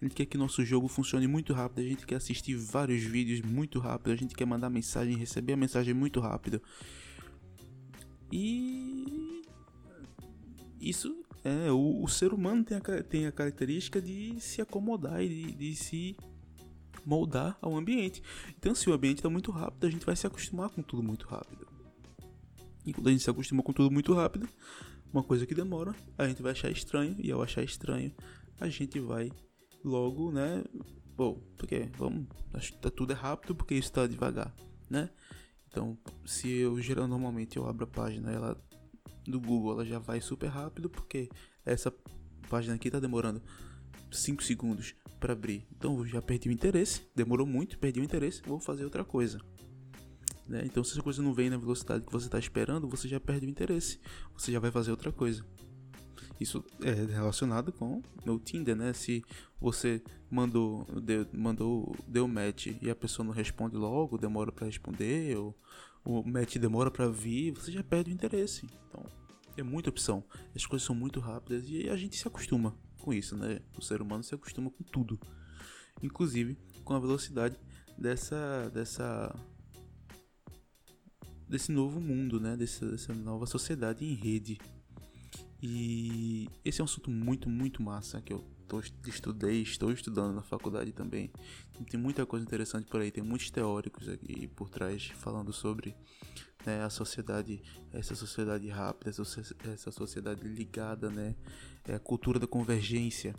A 0.00 0.04
gente 0.04 0.14
quer 0.14 0.26
que 0.26 0.36
nosso 0.38 0.64
jogo 0.64 0.88
funcione 0.88 1.26
muito 1.26 1.52
rápido. 1.52 1.80
A 1.80 1.88
gente 1.88 2.06
quer 2.06 2.16
assistir 2.16 2.56
vários 2.56 3.02
vídeos 3.02 3.40
muito 3.42 3.78
rápido. 3.78 4.12
A 4.12 4.16
gente 4.16 4.34
quer 4.34 4.46
mandar 4.46 4.70
mensagem, 4.70 5.16
receber 5.16 5.52
a 5.52 5.56
mensagem 5.56 5.94
muito 5.94 6.18
rápido. 6.18 6.60
E. 8.32 9.42
Isso 10.80 11.22
é, 11.44 11.70
o, 11.70 12.02
o 12.02 12.08
ser 12.08 12.32
humano 12.32 12.64
tem 12.64 12.76
a, 12.76 13.02
tem 13.02 13.26
a 13.26 13.32
característica 13.32 14.00
de 14.00 14.40
se 14.40 14.62
acomodar 14.62 15.22
e 15.22 15.28
de, 15.28 15.52
de 15.52 15.76
se 15.76 16.16
moldar 17.04 17.56
ao 17.60 17.76
ambiente. 17.76 18.22
Então, 18.58 18.74
se 18.74 18.88
o 18.88 18.92
ambiente 18.92 19.18
está 19.18 19.30
muito 19.30 19.50
rápido, 19.50 19.86
a 19.86 19.90
gente 19.90 20.06
vai 20.06 20.16
se 20.16 20.26
acostumar 20.26 20.70
com 20.70 20.82
tudo 20.82 21.02
muito 21.02 21.26
rápido. 21.26 21.66
E 22.84 22.92
quando 22.92 23.08
a 23.08 23.10
gente 23.10 23.22
se 23.22 23.30
acostuma 23.30 23.62
com 23.62 23.72
tudo 23.72 23.90
muito 23.90 24.12
rápido, 24.12 24.48
uma 25.12 25.22
coisa 25.22 25.46
que 25.46 25.54
demora, 25.54 25.94
a 26.16 26.26
gente 26.26 26.42
vai 26.42 26.52
achar 26.52 26.70
estranho, 26.70 27.16
e 27.18 27.30
ao 27.30 27.42
achar 27.42 27.62
estranho, 27.62 28.12
a 28.60 28.68
gente 28.68 28.98
vai 28.98 29.30
logo, 29.84 30.32
né? 30.32 30.64
Bom, 31.16 31.40
porque 31.56 31.90
vamos, 31.96 32.26
tá 32.80 32.90
tudo 32.90 33.12
é 33.12 33.16
rápido 33.16 33.54
porque 33.54 33.74
isso 33.74 33.88
está 33.88 34.06
devagar, 34.06 34.54
né? 34.88 35.10
Então, 35.68 35.96
se 36.24 36.48
eu 36.48 36.80
geral 36.80 37.06
normalmente 37.06 37.56
eu 37.56 37.66
abro 37.66 37.84
a 37.84 37.86
página 37.86 38.30
ela 38.30 38.62
do 39.26 39.40
Google, 39.40 39.72
ela 39.72 39.84
já 39.84 39.98
vai 39.98 40.20
super 40.20 40.48
rápido 40.48 40.90
porque 40.90 41.28
essa 41.64 41.92
página 42.48 42.74
aqui 42.74 42.88
está 42.88 42.98
demorando 42.98 43.42
5 44.10 44.42
segundos 44.42 44.94
para 45.22 45.32
abrir. 45.34 45.64
Então 45.70 45.96
eu 45.98 46.04
já 46.04 46.20
perdi 46.20 46.48
o 46.48 46.52
interesse, 46.52 47.02
demorou 47.14 47.46
muito, 47.46 47.78
perdi 47.78 48.00
o 48.00 48.04
interesse, 48.04 48.42
vou 48.44 48.58
fazer 48.58 48.84
outra 48.84 49.04
coisa. 49.04 49.38
Né? 50.48 50.62
Então 50.64 50.82
se 50.82 50.98
a 50.98 51.02
coisa 51.02 51.22
não 51.22 51.32
vem 51.32 51.48
na 51.48 51.56
velocidade 51.56 52.04
que 52.04 52.12
você 52.12 52.26
está 52.26 52.40
esperando, 52.40 52.88
você 52.88 53.06
já 53.06 53.20
perde 53.20 53.46
o 53.46 53.48
interesse, 53.48 54.00
você 54.36 54.50
já 54.50 54.58
vai 54.58 54.72
fazer 54.72 54.90
outra 54.90 55.12
coisa. 55.12 55.46
Isso 56.40 56.64
é 56.82 56.90
relacionado 56.92 57.72
com 57.72 58.02
o 58.26 58.38
Tinder, 58.40 58.74
né? 58.74 58.92
Se 58.92 59.24
você 59.60 60.02
mandou, 60.28 60.84
deu, 61.00 61.24
mandou, 61.32 61.94
deu 62.08 62.26
match 62.26 62.66
e 62.82 62.90
a 62.90 62.96
pessoa 62.96 63.24
não 63.24 63.32
responde 63.32 63.76
logo, 63.76 64.18
demora 64.18 64.50
para 64.50 64.66
responder, 64.66 65.36
ou 65.36 65.56
o 66.04 66.28
match 66.28 66.56
demora 66.56 66.90
para 66.90 67.08
vir, 67.08 67.52
você 67.52 67.70
já 67.70 67.84
perde 67.84 68.10
o 68.10 68.12
interesse. 68.14 68.66
Então, 68.88 69.04
é 69.56 69.62
muita 69.62 69.90
opção. 69.90 70.24
As 70.52 70.66
coisas 70.66 70.84
são 70.84 70.96
muito 70.96 71.20
rápidas 71.20 71.64
e 71.68 71.88
a 71.88 71.96
gente 71.96 72.16
se 72.16 72.26
acostuma 72.26 72.76
com 73.02 73.12
isso, 73.12 73.36
né? 73.36 73.60
O 73.76 73.82
ser 73.82 74.00
humano 74.00 74.22
se 74.22 74.34
acostuma 74.34 74.70
com 74.70 74.82
tudo, 74.84 75.20
inclusive 76.02 76.56
com 76.84 76.94
a 76.94 77.00
velocidade 77.00 77.58
dessa 77.98 78.70
dessa 78.70 79.34
desse 81.48 81.70
novo 81.70 82.00
mundo, 82.00 82.40
né? 82.40 82.56
Dessa, 82.56 82.88
dessa 82.90 83.12
nova 83.12 83.44
sociedade 83.44 84.04
em 84.04 84.14
rede. 84.14 84.58
E 85.62 86.48
esse 86.64 86.80
é 86.80 86.84
um 86.84 86.86
assunto 86.86 87.10
muito, 87.10 87.48
muito 87.48 87.82
massa 87.82 88.20
que 88.20 88.32
eu 88.32 88.44
tô, 88.66 88.80
estudei, 88.80 89.60
estou 89.60 89.92
estudando 89.92 90.34
na 90.34 90.42
faculdade 90.42 90.92
também. 90.92 91.30
Tem 91.90 92.00
muita 92.00 92.24
coisa 92.24 92.44
interessante 92.44 92.88
por 92.88 93.00
aí, 93.00 93.10
tem 93.10 93.22
muitos 93.22 93.50
teóricos 93.50 94.08
aqui 94.08 94.48
por 94.48 94.70
trás 94.70 95.08
falando 95.16 95.52
sobre 95.52 95.94
né, 96.66 96.82
a 96.82 96.90
sociedade, 96.90 97.62
essa 97.92 98.14
sociedade 98.14 98.68
rápida, 98.68 99.10
essa 99.10 99.90
sociedade 99.90 100.46
ligada, 100.46 101.10
né, 101.10 101.34
é 101.86 101.94
a 101.94 101.98
cultura 101.98 102.38
da 102.38 102.46
convergência. 102.46 103.34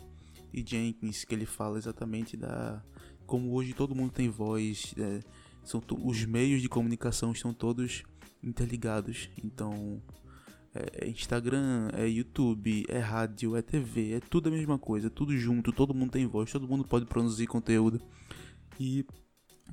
E 0.52 0.64
Jenkins 0.64 1.24
que 1.24 1.34
ele 1.34 1.46
fala 1.46 1.78
exatamente 1.78 2.36
da 2.36 2.82
como 3.26 3.52
hoje 3.54 3.72
todo 3.72 3.94
mundo 3.94 4.12
tem 4.12 4.28
voz, 4.28 4.94
né, 4.96 5.20
são 5.64 5.82
os 6.02 6.24
meios 6.24 6.60
de 6.60 6.68
comunicação 6.68 7.32
estão 7.32 7.54
todos 7.54 8.04
interligados, 8.42 9.30
então 9.42 10.02
é, 10.74 11.06
é 11.06 11.08
Instagram, 11.08 11.88
é 11.94 12.06
YouTube, 12.06 12.84
é 12.88 12.98
rádio, 12.98 13.56
é 13.56 13.62
TV, 13.62 14.14
é 14.14 14.20
tudo 14.20 14.48
a 14.48 14.52
mesma 14.52 14.78
coisa, 14.78 15.08
tudo 15.08 15.36
junto, 15.36 15.72
todo 15.72 15.94
mundo 15.94 16.10
tem 16.10 16.26
voz, 16.26 16.52
todo 16.52 16.68
mundo 16.68 16.84
pode 16.84 17.06
produzir 17.06 17.46
conteúdo. 17.46 18.00
E 18.78 19.06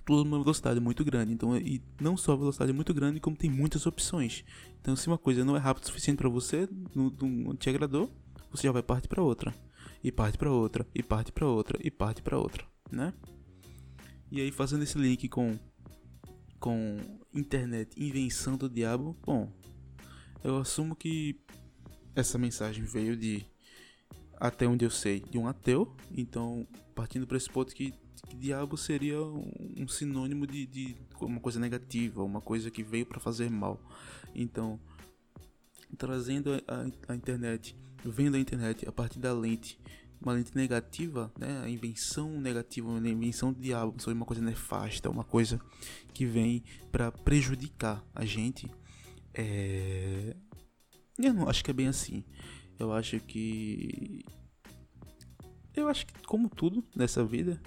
tudo 0.05 0.23
numa 0.23 0.39
velocidade 0.39 0.79
muito 0.79 1.03
grande. 1.05 1.33
Então, 1.33 1.55
e 1.57 1.81
não 1.99 2.17
só 2.17 2.33
a 2.33 2.37
velocidade 2.37 2.73
muito 2.73 2.93
grande, 2.93 3.19
como 3.19 3.35
tem 3.35 3.49
muitas 3.49 3.85
opções. 3.85 4.43
Então, 4.79 4.95
se 4.95 5.07
uma 5.07 5.17
coisa 5.17 5.45
não 5.45 5.55
é 5.55 5.59
rápida 5.59 5.85
o 5.85 5.87
suficiente 5.87 6.17
para 6.17 6.29
você, 6.29 6.67
não, 6.95 7.11
não 7.19 7.55
te 7.55 7.69
agradou, 7.69 8.09
você 8.51 8.67
já 8.67 8.71
vai 8.71 8.83
partir 8.83 9.07
para 9.07 9.21
outra, 9.21 9.53
e 10.03 10.11
parte 10.11 10.37
para 10.37 10.51
outra, 10.51 10.85
e 10.93 11.01
parte 11.01 11.31
para 11.31 11.47
outra, 11.47 11.79
e 11.81 11.89
parte 11.89 12.21
para 12.21 12.37
outra, 12.37 12.65
né? 12.91 13.13
E 14.29 14.41
aí 14.41 14.51
fazendo 14.51 14.83
esse 14.83 14.97
link 14.97 15.27
com 15.29 15.57
com 16.59 16.97
internet, 17.33 17.99
invenção 17.99 18.55
do 18.55 18.69
diabo, 18.69 19.17
bom, 19.25 19.51
eu 20.43 20.57
assumo 20.57 20.95
que 20.95 21.41
essa 22.15 22.37
mensagem 22.37 22.83
veio 22.83 23.17
de 23.17 23.43
até 24.39 24.67
onde 24.67 24.85
eu 24.85 24.91
sei, 24.91 25.21
de 25.21 25.39
um 25.39 25.47
ateu, 25.47 25.95
então 26.15 26.67
partindo 26.93 27.25
para 27.25 27.37
esse 27.37 27.49
ponto 27.49 27.73
que 27.73 27.93
que 28.27 28.35
diabo 28.35 28.77
seria 28.77 29.21
um, 29.21 29.87
sinônimo 29.87 30.47
de, 30.47 30.65
de, 30.65 30.97
uma 31.19 31.39
coisa 31.39 31.59
negativa, 31.59 32.23
uma 32.23 32.41
coisa 32.41 32.71
que 32.71 32.83
veio 32.83 33.05
para 33.05 33.19
fazer 33.19 33.49
mal. 33.49 33.79
Então, 34.33 34.79
trazendo 35.97 36.53
a, 36.67 37.11
a, 37.11 37.15
internet, 37.15 37.75
vendo 38.03 38.35
a 38.35 38.39
internet 38.39 38.87
a 38.87 38.91
partir 38.91 39.19
da 39.19 39.33
lente, 39.33 39.79
uma 40.21 40.33
lente 40.33 40.55
negativa, 40.55 41.31
né, 41.37 41.61
a 41.63 41.69
invenção 41.69 42.39
negativa, 42.39 42.95
a 42.95 43.09
invenção 43.09 43.51
do 43.51 43.59
diabo, 43.59 44.01
sobre 44.01 44.15
uma 44.15 44.25
coisa 44.25 44.41
nefasta, 44.41 45.09
uma 45.09 45.23
coisa 45.23 45.59
que 46.13 46.25
vem 46.25 46.63
para 46.91 47.11
prejudicar 47.11 48.03
a 48.13 48.23
gente, 48.23 48.69
é, 49.33 50.35
Eu 51.17 51.33
não 51.33 51.47
acho 51.47 51.63
que 51.63 51.71
é 51.71 51.73
bem 51.73 51.87
assim. 51.87 52.23
Eu 52.77 52.91
acho 52.91 53.19
que. 53.19 54.25
Eu 55.73 55.87
acho 55.87 56.05
que, 56.05 56.13
como 56.25 56.49
tudo 56.49 56.83
nessa 56.95 57.23
vida, 57.23 57.61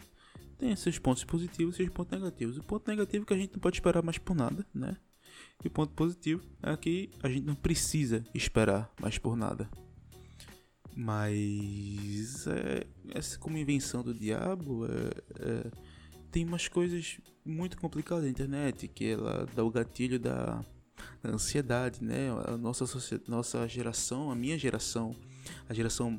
tem 0.65 0.75
seus 0.77 0.99
pontos 0.99 1.25
positivos 1.25 1.75
e 1.75 1.77
seus 1.77 1.91
pontos 1.91 2.19
negativos. 2.19 2.57
O 2.57 2.63
ponto 2.63 2.91
negativo 2.91 3.25
é 3.25 3.27
que 3.27 3.35
a 3.35 3.37
gente 3.37 3.53
não 3.53 3.61
pode 3.61 3.77
esperar 3.77 4.03
mais 4.03 4.17
por 4.17 4.35
nada, 4.35 4.65
né? 4.75 4.97
E 5.63 5.69
o 5.69 5.71
ponto 5.71 5.93
positivo 5.93 6.43
é 6.63 6.75
que 6.75 7.11
a 7.23 7.29
gente 7.29 7.45
não 7.45 7.55
precisa 7.55 8.25
esperar 8.33 8.91
mais 8.99 9.19
por 9.19 9.37
nada. 9.37 9.69
Mas 10.97 12.47
é, 12.47 12.87
essa 13.11 13.39
como 13.39 13.59
invenção 13.59 14.03
do 14.03 14.15
diabo 14.15 14.87
é, 14.87 14.91
é, 15.39 15.71
tem 16.31 16.47
umas 16.47 16.67
coisas 16.67 17.21
muito 17.45 17.77
complicadas 17.77 18.25
na 18.25 18.31
internet 18.31 18.89
que 18.89 19.11
ela 19.11 19.47
dá 19.55 19.63
o 19.63 19.71
gatilho 19.71 20.19
da, 20.19 20.65
da 21.23 21.31
ansiedade, 21.31 22.03
né? 22.03 22.31
A 22.47 22.57
nossa 22.57 22.87
nossa 23.29 23.69
geração, 23.69 24.31
a 24.31 24.35
minha 24.35 24.59
geração, 24.59 25.15
a 25.69 25.75
geração 25.75 26.19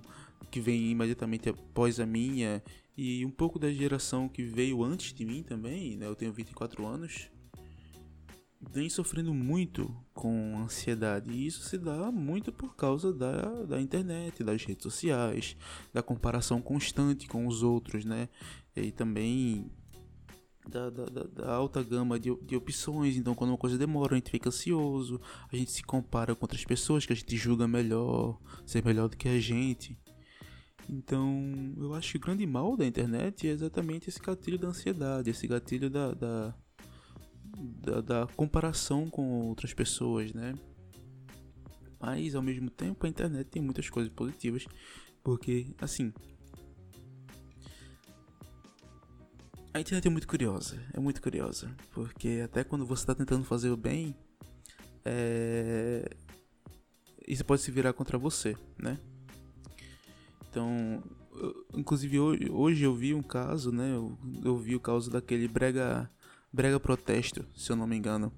que 0.51 0.61
vem 0.61 0.91
imediatamente 0.91 1.49
após 1.49 1.99
a 1.99 2.05
minha 2.05 2.61
e 2.97 3.25
um 3.25 3.31
pouco 3.31 3.59
da 3.59 3.71
geração 3.71 4.29
que 4.29 4.43
veio 4.43 4.83
antes 4.83 5.13
de 5.13 5.25
mim 5.25 5.43
também, 5.43 5.97
né? 5.97 6.07
Eu 6.07 6.15
tenho 6.15 6.31
24 6.31 6.85
anos 6.85 7.29
vem 8.71 8.89
sofrendo 8.89 9.33
muito 9.33 9.95
com 10.13 10.57
ansiedade 10.57 11.31
e 11.31 11.45
isso 11.45 11.61
se 11.63 11.77
dá 11.77 12.11
muito 12.11 12.51
por 12.51 12.75
causa 12.75 13.13
da, 13.13 13.63
da 13.63 13.81
internet, 13.81 14.43
das 14.43 14.63
redes 14.63 14.83
sociais, 14.83 15.55
da 15.93 16.01
comparação 16.01 16.61
constante 16.61 17.27
com 17.27 17.47
os 17.47 17.63
outros, 17.63 18.05
né? 18.05 18.29
E 18.75 18.91
também 18.91 19.71
da, 20.67 20.89
da, 20.89 21.05
da, 21.05 21.53
alta 21.53 21.83
gama 21.83 22.19
de, 22.19 22.35
de 22.43 22.55
opções. 22.55 23.15
Então, 23.15 23.35
quando 23.35 23.51
uma 23.51 23.57
coisa 23.57 23.77
demora, 23.77 24.13
a 24.13 24.17
gente 24.17 24.31
fica 24.31 24.49
ansioso, 24.49 25.21
a 25.51 25.55
gente 25.55 25.71
se 25.71 25.83
compara 25.83 26.35
com 26.35 26.43
outras 26.43 26.65
pessoas 26.65 27.05
que 27.05 27.13
a 27.13 27.15
gente 27.15 27.37
julga 27.37 27.67
melhor, 27.67 28.39
ser 28.65 28.83
melhor 28.83 29.07
do 29.07 29.17
que 29.17 29.29
a 29.29 29.39
gente. 29.39 29.97
Então, 30.89 31.73
eu 31.77 31.93
acho 31.93 32.11
que 32.11 32.17
o 32.17 32.21
grande 32.21 32.45
mal 32.45 32.77
da 32.77 32.85
internet 32.85 33.47
é 33.47 33.51
exatamente 33.51 34.09
esse 34.09 34.19
gatilho 34.19 34.59
da 34.59 34.67
ansiedade, 34.67 35.29
esse 35.29 35.47
gatilho 35.47 35.89
da, 35.89 36.13
da 36.13 36.55
da, 37.57 38.01
da 38.01 38.27
comparação 38.35 39.09
com 39.09 39.47
outras 39.47 39.73
pessoas, 39.73 40.33
né? 40.33 40.53
Mas 41.99 42.35
ao 42.35 42.41
mesmo 42.41 42.69
tempo 42.69 43.05
a 43.05 43.09
internet 43.09 43.47
tem 43.47 43.61
muitas 43.61 43.89
coisas 43.89 44.11
positivas, 44.11 44.65
porque 45.23 45.73
assim, 45.79 46.13
a 49.73 49.79
internet 49.79 50.07
é 50.07 50.11
muito 50.11 50.27
curiosa, 50.27 50.79
é 50.93 50.99
muito 50.99 51.21
curiosa, 51.21 51.75
porque 51.91 52.41
até 52.43 52.63
quando 52.63 52.85
você 52.85 53.03
está 53.03 53.15
tentando 53.15 53.43
fazer 53.43 53.69
o 53.69 53.77
bem, 53.77 54.15
é... 55.03 56.07
isso 57.27 57.43
pode 57.45 57.61
se 57.61 57.71
virar 57.71 57.93
contra 57.93 58.17
você, 58.17 58.55
né? 58.77 58.99
Então, 60.55 61.03
eu, 61.35 61.65
inclusive 61.73 62.17
hoje, 62.17 62.49
hoje, 62.49 62.83
eu 62.85 62.95
vi 62.95 63.13
um 63.13 63.21
caso, 63.21 63.73
né? 63.73 63.93
Eu, 63.93 64.17
eu 64.41 64.57
vi 64.57 64.73
o 64.73 64.79
caso 64.79 65.11
daquele 65.11 65.49
brega 65.49 66.09
Brega 66.51 66.79
Protesto, 66.79 67.45
se 67.53 67.69
eu 67.69 67.75
não 67.75 67.85
me 67.85 67.97
engano, 67.97 68.31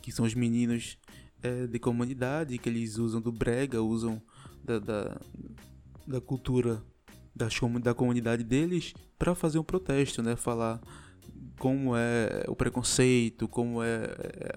que 0.00 0.10
são 0.10 0.24
os 0.24 0.34
meninos 0.34 0.96
é, 1.42 1.66
de 1.66 1.78
comunidade 1.78 2.56
que 2.56 2.70
eles 2.70 2.96
usam 2.96 3.20
do 3.20 3.30
brega, 3.30 3.82
usam 3.82 4.22
da, 4.64 4.78
da, 4.78 5.20
da 6.06 6.20
cultura 6.22 6.82
da 7.82 7.94
comunidade 7.94 8.42
deles 8.42 8.94
para 9.18 9.34
fazer 9.34 9.58
um 9.58 9.62
protesto, 9.62 10.22
né? 10.22 10.36
Falar 10.36 10.80
como 11.58 11.94
é 11.94 12.46
o 12.48 12.56
preconceito, 12.56 13.46
como 13.46 13.82
é, 13.82 14.04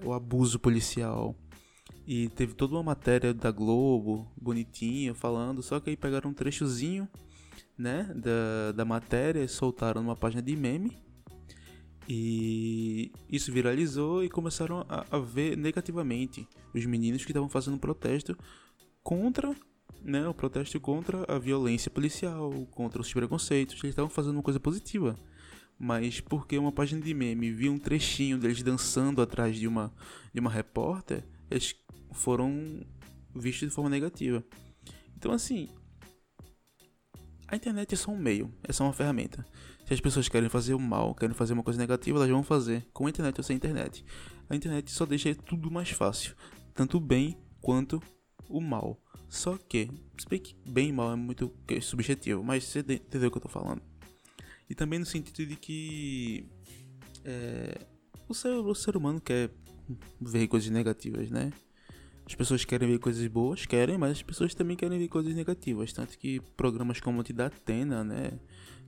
o 0.02 0.14
abuso 0.14 0.58
policial. 0.58 1.36
E 2.06 2.28
teve 2.30 2.54
toda 2.54 2.74
uma 2.74 2.82
matéria 2.82 3.32
da 3.32 3.50
Globo, 3.50 4.30
bonitinha, 4.36 5.14
falando, 5.14 5.62
só 5.62 5.78
que 5.78 5.90
aí 5.90 5.96
pegaram 5.96 6.30
um 6.30 6.34
trechozinho, 6.34 7.08
né, 7.78 8.12
da, 8.14 8.72
da 8.72 8.84
matéria, 8.84 9.46
soltaram 9.48 10.02
numa 10.02 10.16
página 10.16 10.42
de 10.42 10.54
meme 10.56 10.96
e 12.08 13.12
isso 13.30 13.52
viralizou 13.52 14.24
e 14.24 14.28
começaram 14.28 14.84
a, 14.88 15.06
a 15.10 15.18
ver 15.18 15.56
negativamente 15.56 16.48
os 16.74 16.84
meninos 16.84 17.24
que 17.24 17.30
estavam 17.30 17.48
fazendo 17.48 17.78
protesto 17.78 18.36
contra 19.02 19.54
né, 20.02 20.26
o 20.26 20.34
protesto 20.34 20.80
contra 20.80 21.24
a 21.32 21.38
violência 21.38 21.90
policial, 21.90 22.50
contra 22.72 23.00
os 23.00 23.12
preconceitos. 23.12 23.76
Eles 23.76 23.92
estavam 23.92 24.10
fazendo 24.10 24.34
uma 24.34 24.42
coisa 24.42 24.58
positiva. 24.58 25.16
Mas 25.78 26.20
porque 26.20 26.58
uma 26.58 26.72
página 26.72 27.00
de 27.00 27.14
meme 27.14 27.52
viu 27.52 27.72
um 27.72 27.78
trechinho 27.78 28.36
deles 28.36 28.62
dançando 28.62 29.22
atrás 29.22 29.56
de 29.56 29.66
uma, 29.66 29.92
de 30.32 30.40
uma 30.40 30.50
repórter, 30.50 31.24
eles 31.52 31.74
foram 32.12 32.84
vistos 33.34 33.68
de 33.68 33.74
forma 33.74 33.90
negativa. 33.90 34.44
Então, 35.16 35.32
assim, 35.32 35.68
a 37.48 37.56
internet 37.56 37.94
é 37.94 37.96
só 37.96 38.10
um 38.10 38.18
meio, 38.18 38.52
é 38.62 38.72
só 38.72 38.84
uma 38.84 38.92
ferramenta. 38.92 39.44
Se 39.86 39.94
as 39.94 40.00
pessoas 40.00 40.28
querem 40.28 40.48
fazer 40.48 40.74
o 40.74 40.80
mal, 40.80 41.14
querem 41.14 41.34
fazer 41.34 41.52
uma 41.52 41.62
coisa 41.62 41.78
negativa, 41.78 42.18
elas 42.18 42.30
vão 42.30 42.42
fazer, 42.42 42.86
com 42.92 43.06
a 43.06 43.10
internet 43.10 43.38
ou 43.38 43.44
sem 43.44 43.56
internet. 43.56 44.04
A 44.48 44.56
internet 44.56 44.90
só 44.90 45.04
deixa 45.04 45.34
tudo 45.34 45.70
mais 45.70 45.90
fácil, 45.90 46.34
tanto 46.74 46.96
o 46.96 47.00
bem 47.00 47.36
quanto 47.60 48.02
o 48.48 48.60
mal. 48.60 49.00
Só 49.28 49.56
que, 49.56 49.90
se 50.18 50.28
bem 50.28 50.38
que 50.38 50.54
bem 50.66 50.88
e 50.90 50.92
mal 50.92 51.12
é 51.12 51.16
muito 51.16 51.52
subjetivo, 51.80 52.42
mas 52.42 52.64
você 52.64 52.80
entendeu 52.80 53.28
o 53.28 53.30
que 53.30 53.38
eu 53.38 53.42
tô 53.42 53.48
falando. 53.48 53.82
E 54.68 54.74
também 54.74 54.98
no 54.98 55.06
sentido 55.06 55.46
de 55.46 55.56
que 55.56 56.48
é, 57.24 57.86
o, 58.28 58.34
ser, 58.34 58.48
o 58.48 58.74
ser 58.74 58.96
humano 58.96 59.20
quer 59.20 59.50
ver 60.20 60.46
coisas 60.48 60.70
negativas, 60.70 61.30
né? 61.30 61.52
As 62.24 62.34
pessoas 62.34 62.64
querem 62.64 62.88
ver 62.88 62.98
coisas 62.98 63.26
boas, 63.26 63.66
querem, 63.66 63.98
mas 63.98 64.12
as 64.12 64.22
pessoas 64.22 64.54
também 64.54 64.76
querem 64.76 64.98
ver 64.98 65.08
coisas 65.08 65.34
negativas. 65.34 65.92
Tanto 65.92 66.16
que 66.16 66.40
programas 66.56 67.00
como 67.00 67.20
o 67.20 67.32
da 67.32 67.46
Atena, 67.46 68.04
né? 68.04 68.38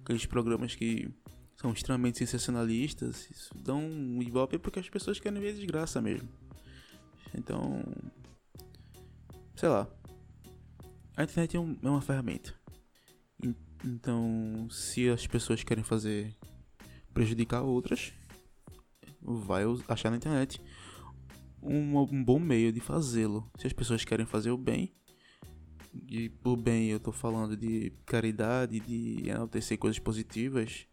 aqueles 0.05 0.27
programas 0.27 0.75
que 0.75 1.09
são 1.57 1.73
extremamente 1.73 2.19
sensacionalistas, 2.19 3.29
isso 3.31 3.55
dão 3.57 3.81
um 3.83 4.23
ibope 4.23 4.59
porque 4.59 4.79
as 4.79 4.89
pessoas 4.89 5.19
querem 5.19 5.41
ver 5.41 5.55
desgraça 5.55 6.01
mesmo. 6.01 6.29
Então, 7.35 7.83
sei 9.57 9.69
lá. 9.69 9.89
A 11.17 11.25
internet 11.25 11.57
é, 11.57 11.61
um, 11.61 11.77
é 11.83 11.89
uma 11.89 12.03
ferramenta. 12.03 12.55
Então, 13.85 14.69
se 14.71 15.09
as 15.09 15.27
pessoas 15.27 15.63
querem 15.63 15.85
fazer 15.85 16.35
prejudicar 17.13 17.63
outras, 17.63 18.13
vai 19.23 19.63
achar 19.89 20.11
na 20.11 20.17
internet 20.17 20.61
um, 21.65 21.99
um 21.99 22.25
bom 22.25 22.39
meio 22.39 22.73
de 22.73 22.81
fazê-lo. 22.81 23.51
Se 23.59 23.67
as 23.67 23.73
pessoas 23.73 24.05
querem 24.05 24.27
fazer 24.27 24.51
o 24.51 24.57
bem, 24.57 24.93
e 26.09 26.29
por 26.29 26.57
bem 26.57 26.89
eu 26.89 27.01
tô 27.01 27.13
falando 27.13 27.57
de 27.57 27.93
caridade, 28.05 28.81
de 28.81 29.29
enaltecer 29.29 29.79
coisas 29.79 29.99
positivas, 29.99 30.87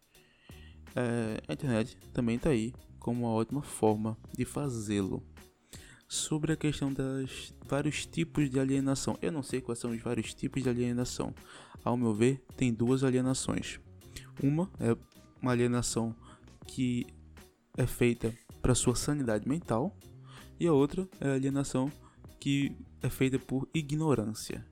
é, 0.96 1.42
a 1.48 1.54
internet 1.54 1.98
também 2.14 2.38
tá 2.38 2.50
aí 2.50 2.74
como 3.00 3.22
uma 3.22 3.32
ótima 3.32 3.62
forma 3.62 4.18
de 4.38 4.46
fazê-lo. 4.46 5.24
Sobre 6.08 6.52
a 6.52 6.58
questão 6.58 6.92
dos 6.92 7.54
vários 7.68 8.06
tipos 8.06 8.50
de 8.50 8.60
alienação, 8.60 9.18
eu 9.22 9.32
não 9.32 9.42
sei 9.42 9.62
quais 9.62 9.80
são 9.80 9.92
os 9.92 10.02
vários 10.02 10.34
tipos 10.34 10.62
de 10.62 10.70
alienação. 10.70 11.34
Ao 11.84 11.96
meu 11.96 12.14
ver, 12.14 12.44
tem 12.58 12.74
duas 12.74 13.04
alienações. 13.04 13.80
Uma 14.44 14.70
é 14.80 14.96
uma 15.42 15.52
alienação 15.52 16.16
que 16.68 17.08
é 17.78 17.88
feita 17.88 18.34
para 18.62 18.76
sua 18.76 18.96
sanidade 18.96 19.48
mental, 19.48 19.96
e 20.62 20.68
a 20.68 20.74
outra 20.74 21.08
é 21.20 21.28
a 21.28 21.34
alienação 21.34 21.92
que 22.40 22.76
é 23.02 23.10
feita 23.10 23.38
por 23.38 23.68
ignorância 23.74 24.66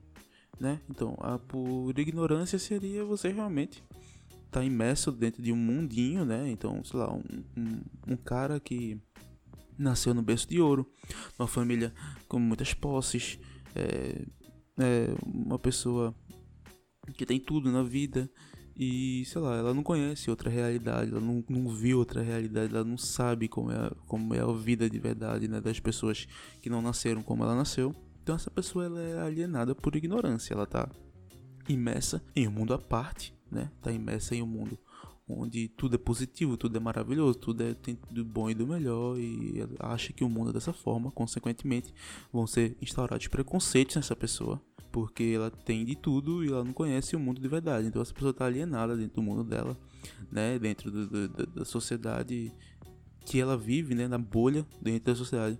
né? 0.60 0.78
Então, 0.90 1.16
a 1.20 1.38
por 1.38 1.98
ignorância 1.98 2.58
seria 2.58 3.02
você 3.02 3.32
realmente 3.32 3.82
estar 4.44 4.60
tá 4.60 4.64
imerso 4.64 5.10
dentro 5.10 5.42
de 5.42 5.50
um 5.50 5.56
mundinho, 5.56 6.24
né? 6.24 6.50
Então, 6.50 6.84
sei 6.84 7.00
lá, 7.00 7.12
um, 7.12 7.22
um, 7.56 7.80
um 8.08 8.16
cara 8.16 8.60
que 8.60 9.00
nasceu 9.78 10.12
no 10.12 10.22
berço 10.22 10.46
de 10.46 10.60
ouro, 10.60 10.86
uma 11.38 11.48
família 11.48 11.94
com 12.28 12.38
muitas 12.38 12.74
posses, 12.74 13.38
é, 13.74 14.26
é 14.78 15.14
uma 15.24 15.58
pessoa 15.58 16.14
que 17.14 17.24
tem 17.24 17.40
tudo 17.40 17.72
na 17.72 17.82
vida 17.82 18.30
e 18.82 19.26
sei 19.26 19.42
lá, 19.42 19.56
ela 19.56 19.74
não 19.74 19.82
conhece 19.82 20.30
outra 20.30 20.48
realidade, 20.48 21.10
ela 21.10 21.20
não, 21.20 21.44
não 21.46 21.68
viu 21.68 21.98
outra 21.98 22.22
realidade, 22.22 22.74
ela 22.74 22.82
não 22.82 22.96
sabe 22.96 23.46
como 23.46 23.70
é, 23.70 23.90
como 24.06 24.34
é 24.34 24.40
a 24.40 24.50
vida 24.52 24.88
de 24.88 24.98
verdade 24.98 25.46
né, 25.46 25.60
das 25.60 25.78
pessoas 25.78 26.26
que 26.62 26.70
não 26.70 26.80
nasceram 26.80 27.22
como 27.22 27.44
ela 27.44 27.54
nasceu. 27.54 27.94
Então 28.22 28.34
essa 28.34 28.50
pessoa 28.50 28.86
ela 28.86 29.02
é 29.02 29.20
alienada 29.20 29.74
por 29.74 29.94
ignorância, 29.94 30.54
ela 30.54 30.64
tá 30.64 30.88
imersa 31.68 32.22
em 32.34 32.48
um 32.48 32.50
mundo 32.50 32.72
à 32.72 32.78
parte, 32.78 33.34
né? 33.50 33.70
Tá 33.82 33.92
imersa 33.92 34.34
em 34.34 34.42
um 34.42 34.46
mundo 34.46 34.78
onde 35.38 35.68
tudo 35.68 35.94
é 35.94 35.98
positivo, 35.98 36.56
tudo 36.56 36.76
é 36.76 36.80
maravilhoso, 36.80 37.38
tudo 37.38 37.62
é 37.62 37.74
tem 37.74 37.98
do 38.10 38.24
bom 38.24 38.50
e 38.50 38.54
do 38.54 38.66
melhor 38.66 39.18
e 39.18 39.62
acha 39.78 40.12
que 40.12 40.24
o 40.24 40.28
mundo 40.28 40.50
é 40.50 40.52
dessa 40.52 40.72
forma, 40.72 41.10
consequentemente 41.10 41.92
vão 42.32 42.46
ser 42.46 42.76
instaurados 42.80 43.26
preconceitos 43.28 43.96
nessa 43.96 44.16
pessoa, 44.16 44.60
porque 44.90 45.32
ela 45.34 45.50
tem 45.50 45.84
de 45.84 45.96
tudo 45.96 46.44
e 46.44 46.48
ela 46.48 46.64
não 46.64 46.72
conhece 46.72 47.16
o 47.16 47.20
mundo 47.20 47.40
de 47.40 47.48
verdade. 47.48 47.86
Então 47.86 48.00
essa 48.00 48.14
pessoa 48.14 48.30
está 48.30 48.46
alienada 48.46 48.96
dentro 48.96 49.16
do 49.16 49.22
mundo 49.22 49.44
dela, 49.44 49.76
né, 50.30 50.58
dentro 50.58 50.90
do, 50.90 51.06
do, 51.06 51.46
da 51.46 51.64
sociedade 51.64 52.52
que 53.24 53.40
ela 53.40 53.56
vive, 53.56 53.94
né, 53.94 54.08
na 54.08 54.18
bolha 54.18 54.66
dentro 54.80 55.12
da 55.12 55.14
sociedade 55.16 55.58